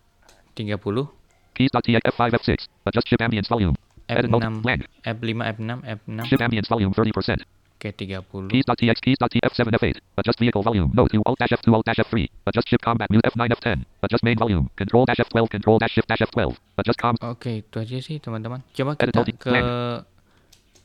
30, 0.55 1.07
Keys.txt 1.55 2.01
F5 2.05 2.31
F6. 2.39 2.67
Adjust 2.85 3.07
shift 3.07 3.21
ambience 3.21 3.47
volume. 3.47 3.75
Edit 4.09 4.29
mode 4.31 4.43
F6, 4.43 4.61
blank. 4.61 4.81
F5, 5.05 5.23
F6, 5.39 5.81
F6. 5.85 6.25
Shift 6.25 6.41
ambience 6.41 6.67
volume 6.67 6.93
30%. 6.93 7.43
Oke, 7.81 7.89
30. 7.97 8.21
Keys.txt 8.53 9.01
keys.t 9.01 9.33
F7 9.41 9.73
F8. 9.73 9.97
Adjust 10.21 10.37
vehicle 10.37 10.61
volume. 10.61 10.93
Note 10.93 11.09
to 11.09 11.21
Alt 11.25 11.39
dash 11.41 11.49
F2 11.49 11.73
Alt 11.73 11.85
dash 11.89 11.97
F3. 11.97 12.29
Adjust 12.45 12.69
shift 12.69 12.83
combat 12.85 13.09
mute 13.09 13.25
F9 13.25 13.49
F10. 13.57 13.81
Adjust 14.05 14.21
main 14.21 14.37
volume. 14.37 14.69
Control 14.77 15.09
dash 15.09 15.17
F12 15.17 15.49
Control 15.49 15.79
dash 15.81 15.89
shift 15.97 16.05
dash 16.07 16.21
F12. 16.21 16.53
Adjust 16.77 16.99
comms. 17.01 17.17
Oke, 17.25 17.65
itu 17.65 17.75
aja 17.81 17.97
sih 17.97 18.21
teman-teman. 18.21 18.61
Coba 18.77 18.93
Edit 19.01 19.09
kita 19.09 19.17
multi- 19.17 19.33
ke 19.33 19.49
blank. 19.49 19.65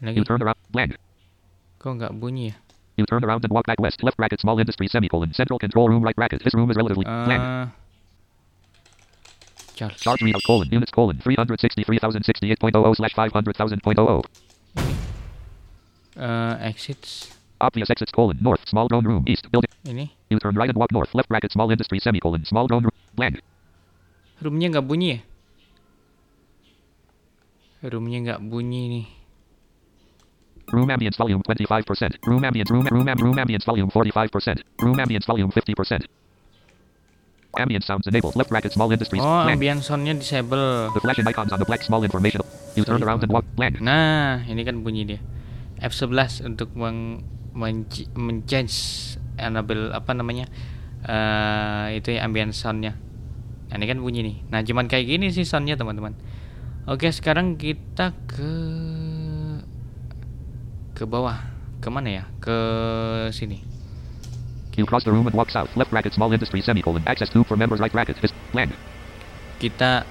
lagi. 0.01 0.17
You 0.17 0.25
turn 0.25 0.41
around 0.41 0.57
blank. 0.73 0.97
Kok 1.77 1.93
nggak 2.01 2.13
bunyi 2.17 2.49
ya? 2.49 2.57
You 2.97 3.05
turn 3.05 3.21
around 3.21 3.45
and 3.45 3.53
walk 3.53 3.69
back 3.69 3.77
west 3.77 4.01
left 4.01 4.17
bracket 4.17 4.41
small 4.41 4.57
industry 4.57 4.89
semicolon 4.89 5.37
central 5.37 5.61
control 5.61 5.93
room 5.93 6.01
right 6.01 6.17
bracket. 6.17 6.41
This 6.41 6.57
room 6.57 6.73
is 6.73 6.81
relatively 6.81 7.05
blank. 7.05 7.45
Eh 7.45 7.67
Charles. 9.77 10.01
Charge 10.01 10.25
readout 10.25 10.41
colon 10.49 10.73
units 10.73 10.89
colon 10.89 11.21
363,068.00 11.21 12.97
slash 12.97 13.13
500,000.00. 13.13 14.25
Eh, 16.17 16.55
exits 16.65 17.29
Obvious 17.61 17.89
exits 17.93 18.13
colon 18.13 18.37
north 18.41 18.65
small 18.69 18.89
drone 18.89 19.05
room 19.05 19.25
east 19.29 19.45
building. 19.53 19.69
ini 19.85 20.09
You 20.33 20.41
turn 20.41 20.57
right 20.57 20.69
and 20.69 20.77
walk 20.77 20.93
north 20.93 21.13
left 21.13 21.29
bracket 21.29 21.53
small 21.53 21.69
industry 21.69 22.01
semicolon 22.01 22.45
small 22.49 22.65
drone 22.69 22.89
room 22.89 22.97
blank. 23.17 23.41
roomnya 24.41 24.69
nggak 24.73 24.85
bunyi 24.85 25.09
ya? 25.17 25.19
Roomnya 27.87 28.19
nggak 28.25 28.41
bunyi 28.49 28.83
nih. 28.93 29.07
Room 30.73 30.89
ambience 30.91 31.17
volume 31.17 31.41
25%. 31.45 32.21
Room 32.27 32.43
ambience 32.45 32.69
room 32.73 32.85
room 32.89 33.07
room 33.07 33.37
ambience 33.37 33.65
volume 33.65 33.89
45%. 33.89 34.61
Room 34.83 34.97
ambience 34.99 35.25
volume 35.25 35.49
50%. 35.53 36.05
Ambient 37.57 37.85
sounds 37.89 38.05
enabled. 38.05 38.37
Left 38.37 38.53
bracket 38.53 38.73
small 38.73 38.93
industries. 38.93 39.25
Oh, 39.25 39.45
blank. 39.49 39.57
ambient 39.57 39.81
soundnya 39.81 40.13
disable. 40.13 40.93
The 40.93 41.01
flashing 41.01 41.25
icons 41.25 41.53
on 41.53 41.59
the 41.61 41.65
black 41.65 41.81
small 41.81 42.05
information. 42.05 42.45
You 42.77 42.85
turn 42.85 43.01
around 43.01 43.25
and 43.25 43.33
walk 43.33 43.49
blank. 43.57 43.81
Nah, 43.81 44.45
ini 44.45 44.61
kan 44.61 44.85
bunyi 44.85 45.09
dia. 45.09 45.21
F11 45.81 46.47
untuk 46.49 46.73
meng 46.77 47.25
menc- 47.57 48.11
men-change 48.17 48.75
enable 49.37 49.93
apa 49.93 50.13
namanya? 50.13 50.49
eh 51.07 52.03
itu 52.03 52.19
ya 52.19 52.27
ambient 52.27 52.51
soundnya. 52.51 52.99
Nah, 53.71 53.75
ini 53.79 53.87
kan 53.87 53.99
bunyi 54.03 54.21
nih. 54.27 54.37
Nah, 54.51 54.61
cuman 54.67 54.91
kayak 54.91 55.07
gini 55.07 55.31
sih 55.31 55.47
soundnya 55.47 55.79
teman-teman. 55.79 56.19
Oke, 56.87 57.11
sekarang 57.11 57.59
kita 57.59 58.15
ke 58.27 58.53
ke 60.97 61.05
bawah. 61.07 61.39
Ke 61.79 61.89
mana 61.93 62.09
ya? 62.11 62.25
Ke 62.43 62.59
sini. 63.31 63.63
You 64.77 64.85
cross 64.85 65.09
the 65.09 65.13
room 65.13 65.25
and 65.25 65.33
walk 65.33 65.49
south. 65.49 65.73
Left 65.73 65.89
bracket 65.89 66.13
small 66.13 66.29
industries 66.35 66.69
semicolon. 66.69 67.01
Access 67.09 67.33
for 67.33 67.57
members. 67.57 67.81
Right 67.81 67.93
bracket. 67.93 68.21
Blank. 68.53 68.77
Kita 69.57 70.05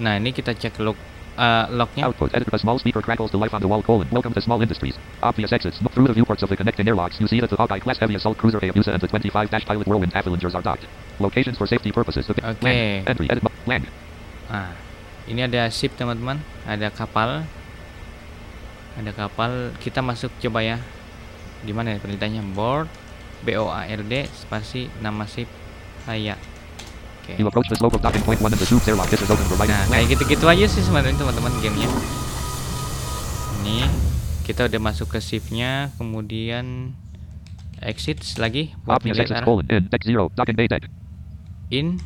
Nah, 0.00 0.16
ini 0.16 0.32
kita 0.32 0.56
cek 0.56 0.80
log 0.80 0.96
eh, 1.40 1.64
lognya. 1.72 2.04
Output. 2.06 2.34
Edit. 2.36 2.52
A 2.52 2.58
small 2.58 2.78
speaker 2.78 3.00
crackles 3.00 3.30
to 3.32 3.38
life 3.40 3.54
on 3.54 3.60
the 3.60 3.68
wall. 3.68 3.82
Colon. 3.82 4.06
Welcome 4.12 4.34
to 4.34 4.40
small 4.40 4.60
industries. 4.60 4.98
Obvious 5.22 5.52
exits. 5.52 5.80
Through 5.94 6.06
the 6.06 6.12
viewports 6.12 6.42
of 6.42 6.48
the 6.52 6.56
connecting 6.56 6.86
airlocks, 6.86 7.20
you 7.20 7.26
see 7.26 7.40
that 7.40 7.48
the 7.48 7.56
Hawkeye 7.56 7.80
class 7.80 7.98
heavy 7.98 8.14
assault 8.14 8.36
cruiser 8.36 8.60
Hayabusa 8.60 8.92
and 8.92 9.00
the 9.00 9.08
25 9.08 9.50
dash 9.50 9.64
pilot 9.64 9.86
Whirlwind 9.86 10.12
Avengers 10.14 10.54
are 10.54 10.62
docked. 10.62 10.84
Locations 11.18 11.56
for 11.56 11.66
safety 11.66 11.92
purposes. 11.92 12.28
Oke. 12.28 12.42
blank. 12.60 13.08
Entry. 13.08 13.26
Edit. 13.30 13.44
Blank. 13.64 13.88
Nah, 14.50 14.74
ini 15.30 15.46
ada 15.46 15.70
ship 15.70 15.94
teman-teman, 15.94 16.42
ada 16.66 16.90
kapal, 16.90 17.46
ada 18.98 19.10
kapal. 19.14 19.70
Kita 19.78 20.02
masuk 20.02 20.34
coba 20.42 20.60
ya. 20.60 20.82
Di 21.62 21.70
mana 21.70 21.94
ya 21.94 21.98
perintahnya? 22.02 22.42
Board, 22.42 22.90
B 23.46 23.54
O 23.54 23.70
A 23.70 23.86
R 23.86 24.02
D, 24.02 24.26
spasi 24.32 24.90
nama 24.98 25.24
ship 25.30 25.46
Haya. 26.08 26.34
Oke. 27.30 27.38
Nah, 29.86 30.00
gitu-gitu 30.02 30.44
aja 30.44 30.64
sih 30.66 30.82
sebenarnya 30.82 31.14
teman-teman 31.14 31.52
gamenya. 31.62 31.88
Ini 33.62 33.86
kita 34.42 34.66
udah 34.66 34.80
masuk 34.82 35.14
ke 35.14 35.22
shipnya, 35.22 35.94
kemudian 35.94 36.96
exit 37.80 38.18
lagi 38.36 38.74
buat. 38.82 38.98
In. 41.70 42.02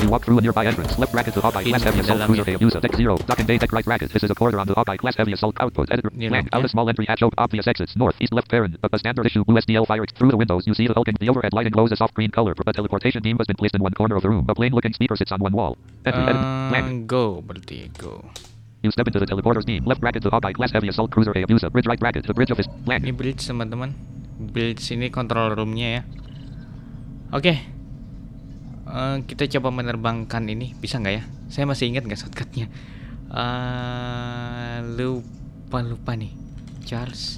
You 0.00 0.08
walk 0.08 0.24
through 0.24 0.38
a 0.38 0.40
nearby 0.40 0.64
entrance. 0.66 0.96
Left 0.98 1.12
bracket 1.12 1.34
to 1.34 1.40
Hawkeye 1.40 1.64
class 1.64 1.82
heavy 1.82 2.00
assault 2.00 2.22
cruiser 2.22 2.44
Hayabusa. 2.44 2.80
Deck 2.80 2.94
zero. 2.94 3.16
Docking 3.18 3.46
bay 3.46 3.58
deck 3.58 3.72
right 3.72 3.84
bracket. 3.84 4.12
This 4.12 4.22
is 4.22 4.30
a 4.30 4.34
corridor 4.34 4.60
on 4.60 4.66
the 4.66 4.74
Hawkeye 4.74 4.96
class 4.96 5.16
heavy 5.16 5.32
assault 5.32 5.56
output. 5.60 5.90
Editor. 5.90 6.10
Di 6.10 6.28
Blank. 6.28 6.50
lognya. 6.50 6.58
Out 6.58 6.64
a 6.64 6.68
small 6.68 6.88
entry 6.88 7.06
hatch. 7.06 7.22
Open. 7.22 7.34
Obvious 7.38 7.66
exits. 7.66 7.96
North. 7.96 8.14
East. 8.20 8.32
Left 8.32 8.48
parent. 8.48 8.76
A, 8.84 8.88
a 8.92 8.98
standard 8.98 9.26
issue 9.26 9.44
USDL 9.44 9.86
fire 9.86 10.04
through 10.06 10.30
the 10.30 10.36
windows. 10.36 10.66
You 10.66 10.74
see 10.74 10.86
the 10.86 10.94
Hulk. 10.94 11.08
The 11.18 11.28
overhead 11.28 11.52
lighting 11.52 11.72
glows 11.72 11.90
a 11.90 11.96
soft 11.96 12.14
green 12.14 12.30
color. 12.30 12.54
A 12.66 12.72
teleportation 12.72 13.22
beam 13.22 13.38
has 13.38 13.46
been 13.46 13.56
placed 13.56 13.74
in 13.74 13.82
one 13.82 13.92
corner 13.92 14.14
of 14.16 14.22
the 14.22 14.28
room. 14.28 14.46
A 14.48 14.54
plain 14.54 14.72
looking 14.72 14.92
speaker 14.92 15.16
sits 15.16 15.32
on 15.32 15.40
one 15.40 15.52
wall. 15.52 15.76
Entry. 16.06 16.22
Edit. 16.22 16.42
Blank. 16.70 16.86
Uh, 16.86 17.06
go 17.06 17.42
berarti 17.42 17.90
go. 17.98 18.30
You 18.82 18.92
step 18.92 19.08
into 19.08 19.18
the 19.18 19.26
teleporter's 19.26 19.64
beam. 19.64 19.84
Left 19.84 20.00
bracket 20.00 20.22
to 20.22 20.30
Hawkeye 20.30 20.52
class 20.52 20.70
heavy 20.70 20.88
assault 20.88 21.10
cruiser 21.10 21.32
Hayabusa. 21.32 21.72
Bridge 21.72 21.86
right 21.86 21.98
bracket. 21.98 22.26
The 22.26 22.34
bridge 22.34 22.50
of 22.50 22.58
his 22.58 22.68
blank. 22.86 23.02
Ini 23.02 23.16
bridge 23.16 23.42
teman-teman. 23.42 23.90
Bridge 24.38 24.94
ini 24.94 25.10
control 25.10 25.58
roomnya 25.58 25.88
ya. 25.98 26.02
Oke. 27.34 27.77
Eh, 28.88 29.16
kita 29.28 29.44
coba 29.58 29.68
menerbangkan 29.68 30.48
ini 30.48 30.72
bisa 30.80 30.96
nggak 30.96 31.14
ya? 31.14 31.22
Saya 31.52 31.68
masih 31.68 31.92
ingat 31.92 32.08
nggak 32.08 32.20
shortcutnya? 32.24 32.72
Eh, 33.28 34.76
lupa 34.96 35.84
lupa 35.84 36.16
nih. 36.16 36.32
Charles. 36.88 37.36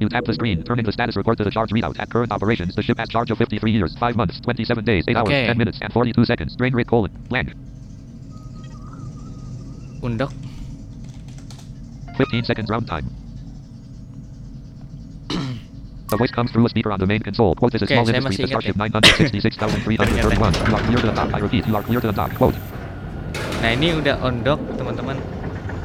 You 0.00 0.08
tap 0.08 0.24
the 0.28 0.32
screen, 0.36 0.60
turning 0.64 0.84
the 0.84 0.92
status 0.92 1.16
report 1.16 1.36
to 1.40 1.44
the 1.44 1.52
charge 1.52 1.72
readout. 1.72 1.96
At 2.00 2.08
current 2.12 2.32
operations, 2.32 2.76
the 2.76 2.84
ship 2.84 3.00
has 3.00 3.08
charge 3.08 3.32
of 3.32 3.38
53 3.40 3.72
years, 3.72 3.96
5 3.96 4.16
months, 4.16 4.40
27 4.44 4.84
days, 4.84 5.04
8 5.08 5.16
hours, 5.16 5.28
Okay. 5.28 5.46
10 5.48 5.56
minutes, 5.56 5.78
and 5.80 5.92
42 5.92 6.24
seconds. 6.24 6.52
Drain 6.56 6.72
rate 6.76 6.88
colon. 6.88 7.12
Blank. 7.32 7.56
Undok. 10.04 10.32
15 12.16 12.44
seconds 12.44 12.68
round 12.68 12.84
time. 12.88 13.08
The 16.06 16.16
voice 16.16 16.30
comes 16.30 16.54
through 16.54 16.66
a 16.66 16.70
speaker 16.70 16.92
on 16.92 17.00
the 17.00 17.06
main 17.06 17.18
console. 17.18 17.54
Quote, 17.54 17.72
this 17.72 17.82
is 17.82 17.90
Okay, 17.90 17.98
small 17.98 18.06
industry. 18.06 18.46
The 18.46 18.54
starship 18.54 18.78
ya. 18.78 18.86
966,331. 18.86 20.54
You 20.54 20.74
are 20.78 20.84
clear 20.86 20.98
to 21.02 21.06
the 21.10 21.16
dock. 21.18 21.28
I 21.34 21.38
repeat, 21.42 21.66
you 21.66 21.74
are 21.74 21.82
clear 21.82 22.00
to 22.00 22.06
the 22.06 22.16
dock. 22.16 22.30
Quote. 22.38 22.54
Nah 23.58 23.70
ini 23.74 23.90
udah 23.98 24.22
on 24.22 24.46
dock 24.46 24.62
teman-teman. 24.78 25.18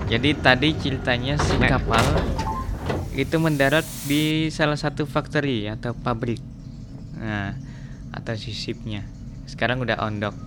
Jadi 0.05 0.37
tadi 0.37 0.77
ceritanya 0.77 1.39
si 1.41 1.57
Blank. 1.57 1.71
kapal 1.73 2.05
itu 3.17 3.35
mendarat 3.41 3.87
di 4.05 4.53
salah 4.53 4.77
satu 4.77 5.09
factory 5.09 5.65
atau 5.65 5.97
pabrik. 5.97 6.37
Nah 7.17 7.57
atau 8.13 8.37
si 8.37 8.53
shipnya. 8.53 9.01
Sekarang 9.49 9.81
udah 9.81 9.97
on 10.05 10.21
dock. 10.21 10.37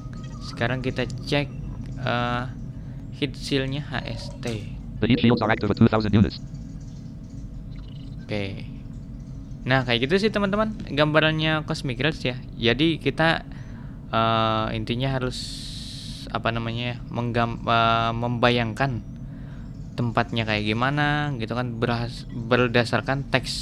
Sekarang 0.46 0.86
kita 0.86 1.08
cek 1.26 1.50
eh, 1.98 2.44
heat 3.18 3.32
seal-nya 3.34 3.82
HST. 3.90 4.46
The 5.02 5.06
heat 5.10 5.18
shields 5.18 5.42
are 5.42 5.50
active 5.50 5.66
at 5.72 5.82
2,000 5.82 6.14
units. 6.14 6.38
Oke. 8.22 8.73
Nah 9.64 9.82
kayak 9.82 10.08
gitu 10.08 10.20
sih 10.20 10.30
teman-teman 10.30 10.76
gambarannya 10.92 11.64
Cosmic 11.64 12.00
Rays 12.00 12.20
ya. 12.20 12.36
Jadi 12.56 13.00
kita 13.00 13.42
eh, 14.12 14.66
intinya 14.76 15.16
harus 15.16 15.38
apa 16.28 16.52
namanya 16.52 17.00
menggam 17.08 17.64
eh, 17.64 18.12
membayangkan 18.12 19.00
tempatnya 19.94 20.42
kayak 20.42 20.66
gimana 20.66 21.30
gitu 21.38 21.54
kan 21.54 21.70
berhas- 21.78 22.26
berdasarkan 22.28 23.24
teks 23.30 23.52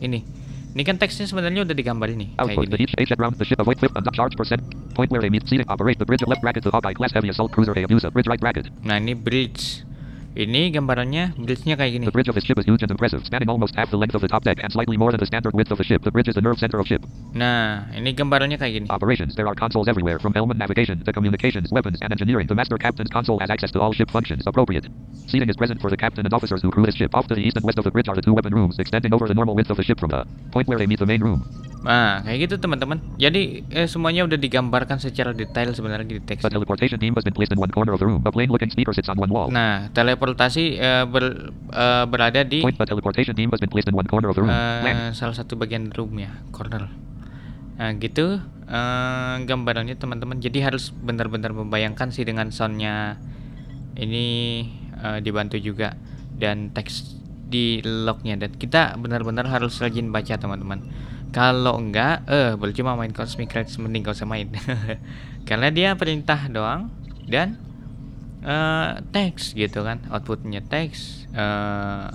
ini. 0.00 0.22
Ini 0.70 0.86
kan 0.86 1.02
teksnya 1.02 1.26
sebenarnya 1.26 1.66
udah 1.66 1.74
digambar 1.74 2.14
ini 2.14 2.30
kayak 2.38 2.54
Output. 2.54 2.70
The 2.70 2.78
gini. 2.78 2.86
heat 2.94 3.10
H 3.10 3.18
around 3.18 3.34
the 3.34 3.42
ship 3.42 3.58
avoid 3.58 3.82
flip 3.82 3.90
and 3.90 4.06
charge 4.14 4.38
percent. 4.38 4.62
Point 4.94 5.10
where 5.10 5.18
they 5.18 5.26
meet 5.26 5.42
seating 5.50 5.66
operate 5.66 5.98
the 5.98 6.06
bridge 6.06 6.22
left 6.30 6.38
bracket 6.40 6.62
to 6.62 6.70
Hawkeye 6.70 6.94
class 6.94 7.10
heavy 7.10 7.34
assault 7.34 7.50
cruiser 7.50 7.74
Hayabusa. 7.74 8.14
Bridge 8.14 8.30
right 8.30 8.38
bracket. 8.38 8.70
Nah 8.86 9.02
ini 9.02 9.18
bridge. 9.18 9.82
Ini 10.30 10.70
gambarannya 10.70 11.34
bridge-nya 11.42 11.74
kayak 11.74 11.90
gini. 11.98 12.04
The 12.06 12.14
bridge 12.14 12.30
of 12.30 12.38
his 12.38 12.46
ship 12.46 12.54
is 12.54 12.62
huge 12.62 12.86
and 12.86 12.90
impressive, 12.94 13.26
spanning 13.26 13.50
almost 13.50 13.74
half 13.74 13.90
the 13.90 13.98
length 13.98 14.14
of 14.14 14.22
the 14.22 14.30
top 14.30 14.46
deck 14.46 14.62
and 14.62 14.70
slightly 14.70 14.94
more 14.94 15.10
than 15.10 15.18
the 15.18 15.26
standard 15.26 15.50
width 15.58 15.74
of 15.74 15.78
the 15.82 15.82
ship. 15.82 16.06
The 16.06 16.14
bridge 16.14 16.30
is 16.30 16.38
the 16.38 16.44
nerve 16.44 16.62
center 16.62 16.78
of 16.78 16.86
ship. 16.86 17.02
Nah 17.34 17.90
ini 17.98 18.14
gambarannya 18.14 18.54
kayak 18.54 18.72
gini. 18.78 18.86
Operations. 18.94 19.34
There 19.34 19.50
are 19.50 19.58
consoles 19.58 19.90
everywhere, 19.90 20.22
from 20.22 20.30
helmet 20.30 20.54
navigation 20.54 21.02
to 21.02 21.10
communications, 21.10 21.74
weapons, 21.74 21.98
and 21.98 22.14
engineering. 22.14 22.46
The 22.46 22.54
master 22.54 22.78
captain's 22.78 23.10
console 23.10 23.42
has 23.42 23.50
access 23.50 23.74
to 23.74 23.82
all 23.82 23.90
ship 23.90 24.06
functions. 24.14 24.46
Appropriate. 24.46 24.86
Seating 25.26 25.50
is 25.50 25.58
present 25.58 25.82
for 25.82 25.90
the 25.90 25.98
captain 25.98 26.22
and 26.22 26.30
officers 26.30 26.62
who 26.62 26.70
crew 26.70 26.86
his 26.86 26.94
ship. 26.94 27.10
Off 27.10 27.26
to 27.26 27.34
the 27.34 27.42
east 27.42 27.58
and 27.58 27.66
west 27.66 27.82
of 27.82 27.84
the 27.86 27.90
bridge 27.90 28.06
are 28.06 28.14
the 28.14 28.22
two 28.22 28.34
weapon 28.34 28.54
rooms, 28.54 28.78
extending 28.78 29.10
over 29.10 29.26
the 29.26 29.34
normal 29.34 29.58
width 29.58 29.70
of 29.70 29.78
the 29.78 29.86
ship 29.86 29.98
from 29.98 30.14
the 30.14 30.22
point 30.54 30.70
where 30.70 30.78
they 30.78 30.86
meet 30.86 31.02
the 31.02 31.10
main 31.10 31.22
room. 31.22 31.42
Nah 31.80 32.20
kayak 32.20 32.46
gitu 32.46 32.54
teman-teman. 32.60 33.00
Jadi 33.16 33.64
eh, 33.72 33.88
semuanya 33.88 34.28
udah 34.28 34.36
digambarkan 34.36 35.00
secara 35.00 35.32
detail 35.32 35.72
sebenarnya 35.72 36.06
di 36.06 36.20
teks. 36.20 36.44
The 36.44 36.52
teleportation 36.52 37.00
beam 37.00 37.16
has 37.16 37.24
been 37.24 37.32
placed 37.32 37.56
in 37.56 37.58
one 37.58 37.72
corner 37.72 37.96
of 37.96 38.00
the 38.04 38.06
room. 38.06 38.20
A 38.28 38.32
plain-looking 38.32 38.68
speaker 38.68 38.92
sits 38.92 39.08
on 39.08 39.16
one 39.16 39.32
wall. 39.32 39.48
Nah, 39.48 39.88
teleportasi 40.30 40.78
eh, 40.78 41.04
ber- 41.10 41.50
eh, 41.74 42.04
berada 42.06 42.46
di 42.46 42.62
Point. 42.62 42.78
Blank. 44.86 45.18
salah 45.18 45.34
satu 45.34 45.58
bagian 45.58 45.90
room 45.90 46.14
ya, 46.22 46.30
corner. 46.54 46.86
Nah, 47.74 47.90
gitu 47.98 48.38
eh, 48.70 49.34
gambarannya 49.42 49.98
teman-teman. 49.98 50.38
Jadi 50.38 50.62
harus 50.62 50.94
benar-benar 50.94 51.50
membayangkan 51.50 52.14
sih 52.14 52.22
dengan 52.22 52.54
soundnya 52.54 53.18
ini 53.98 54.26
eh, 55.02 55.18
dibantu 55.18 55.58
juga 55.58 55.98
dan 56.38 56.70
teks 56.70 57.18
di 57.50 57.82
lognya 57.82 58.38
dan 58.38 58.54
kita 58.54 58.94
benar-benar 58.94 59.50
harus 59.50 59.82
rajin 59.82 60.14
baca 60.14 60.38
teman-teman. 60.38 60.86
Kalau 61.34 61.78
enggak, 61.78 62.26
eh 62.30 62.54
cuma 62.74 62.94
main 62.94 63.10
Cosmic 63.10 63.50
Rays 63.50 63.74
mending 63.78 64.06
gak 64.06 64.18
usah 64.18 64.30
main. 64.30 64.50
Karena 65.48 65.70
dia 65.70 65.94
perintah 65.98 66.46
doang 66.46 66.90
dan 67.26 67.69
eh 68.40 68.90
teks 69.12 69.52
gitu 69.52 69.84
kan 69.84 70.00
outputnya 70.08 70.64
teks 70.64 71.28
eh 71.36 72.08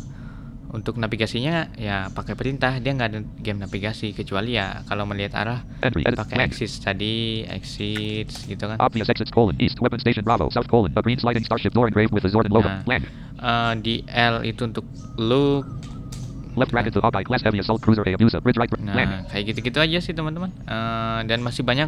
untuk 0.75 0.99
navigasinya 0.99 1.71
ya 1.79 2.11
pakai 2.11 2.35
perintah 2.35 2.75
dia 2.83 2.91
nggak 2.91 3.09
ada 3.15 3.19
game 3.39 3.63
navigasi 3.63 4.11
kecuali 4.11 4.59
ya 4.59 4.83
kalau 4.83 5.07
melihat 5.07 5.39
arah 5.39 5.63
pakai 5.79 6.51
exit 6.51 6.83
tadi 6.83 7.47
exit 7.47 8.27
gitu 8.43 8.67
kan 8.67 8.75
Obvious 8.83 9.07
exits 9.07 9.31
colon 9.31 9.55
east 9.63 9.79
weapon 9.79 10.03
station 10.03 10.27
Bravo 10.27 10.51
south 10.51 10.67
colon 10.67 10.91
a 10.99 11.01
green 11.05 11.15
sliding 11.15 11.47
starship 11.47 11.71
door 11.71 11.87
engraved 11.87 12.11
with 12.11 12.27
the 12.27 12.31
Zordon 12.31 12.51
logo. 12.51 12.67
Nah. 12.67 12.83
Blank. 12.83 13.07
Eh, 13.39 13.73
di 13.79 13.95
L 14.11 14.43
itu 14.43 14.67
untuk 14.67 14.83
look 15.15 15.63
Left 16.55 16.71
bracket 16.71 16.95
to 16.95 17.03
Hawkeye 17.03 17.27
class 17.27 17.43
heavy 17.43 17.59
assault 17.59 17.83
cruiser 17.83 18.03
Hayabusa 18.03 18.39
bridge 18.39 18.59
right. 18.59 18.71
Nah 18.79 19.27
kayak 19.31 19.55
gitu-gitu 19.55 19.79
aja 19.79 19.99
sih 20.03 20.11
teman-teman 20.11 20.51
Eh, 20.67 21.19
dan 21.23 21.39
masih 21.39 21.63
banyak 21.63 21.87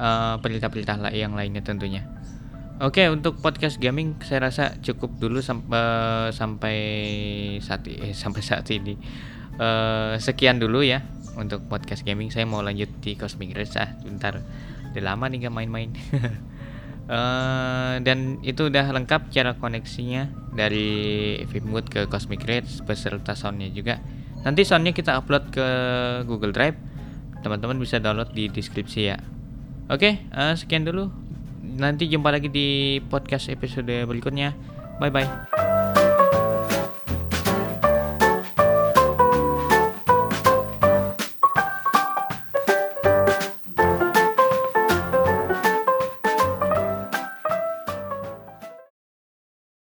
eh, 0.00 0.34
perintah-perintah 0.40 1.12
yang 1.12 1.36
lainnya 1.36 1.60
tentunya 1.60 2.04
oke 2.80 3.02
untuk 3.12 3.40
podcast 3.40 3.80
gaming 3.80 4.18
saya 4.24 4.48
rasa 4.48 4.76
cukup 4.82 5.16
dulu 5.16 5.40
sampai 5.40 6.30
sampai 6.32 6.76
saat 7.60 7.86
eh, 7.88 8.12
sampai 8.12 8.42
saat 8.44 8.66
ini 8.72 8.96
Eh, 9.56 10.14
sekian 10.20 10.60
dulu 10.60 10.84
ya 10.84 11.00
untuk 11.40 11.64
podcast 11.64 12.04
gaming 12.04 12.28
saya 12.28 12.44
mau 12.44 12.60
lanjut 12.60 12.92
di 13.00 13.16
Cosmic 13.16 13.56
Rays 13.56 13.72
ah 13.80 13.88
bentar 14.04 14.44
udah 14.92 15.00
lama 15.00 15.32
nih 15.32 15.48
gak 15.48 15.54
main-main 15.56 15.90
Eh, 17.06 17.96
dan 18.02 18.42
itu 18.42 18.66
udah 18.66 18.90
lengkap 18.90 19.30
cara 19.30 19.54
koneksinya 19.54 20.26
dari 20.58 21.38
Vipmood 21.46 21.86
ke 21.86 22.10
Cosmic 22.10 22.42
Rays 22.42 22.82
beserta 22.82 23.38
soundnya 23.38 23.70
juga. 23.70 24.02
Nanti 24.42 24.66
soundnya 24.66 24.90
kita 24.90 25.14
upload 25.14 25.54
ke 25.54 25.66
Google 26.26 26.50
Drive. 26.50 26.74
Teman-teman 27.46 27.78
bisa 27.78 28.02
download 28.02 28.34
di 28.34 28.50
deskripsi 28.50 29.00
ya. 29.06 29.22
Oke, 29.86 30.18
eh, 30.18 30.54
sekian 30.58 30.82
dulu. 30.82 31.14
Nanti 31.76 32.08
jumpa 32.08 32.32
lagi 32.32 32.48
di 32.48 32.98
podcast 33.06 33.52
episode 33.52 34.04
berikutnya. 34.08 34.56
Bye 34.96 35.12
bye. 35.12 35.65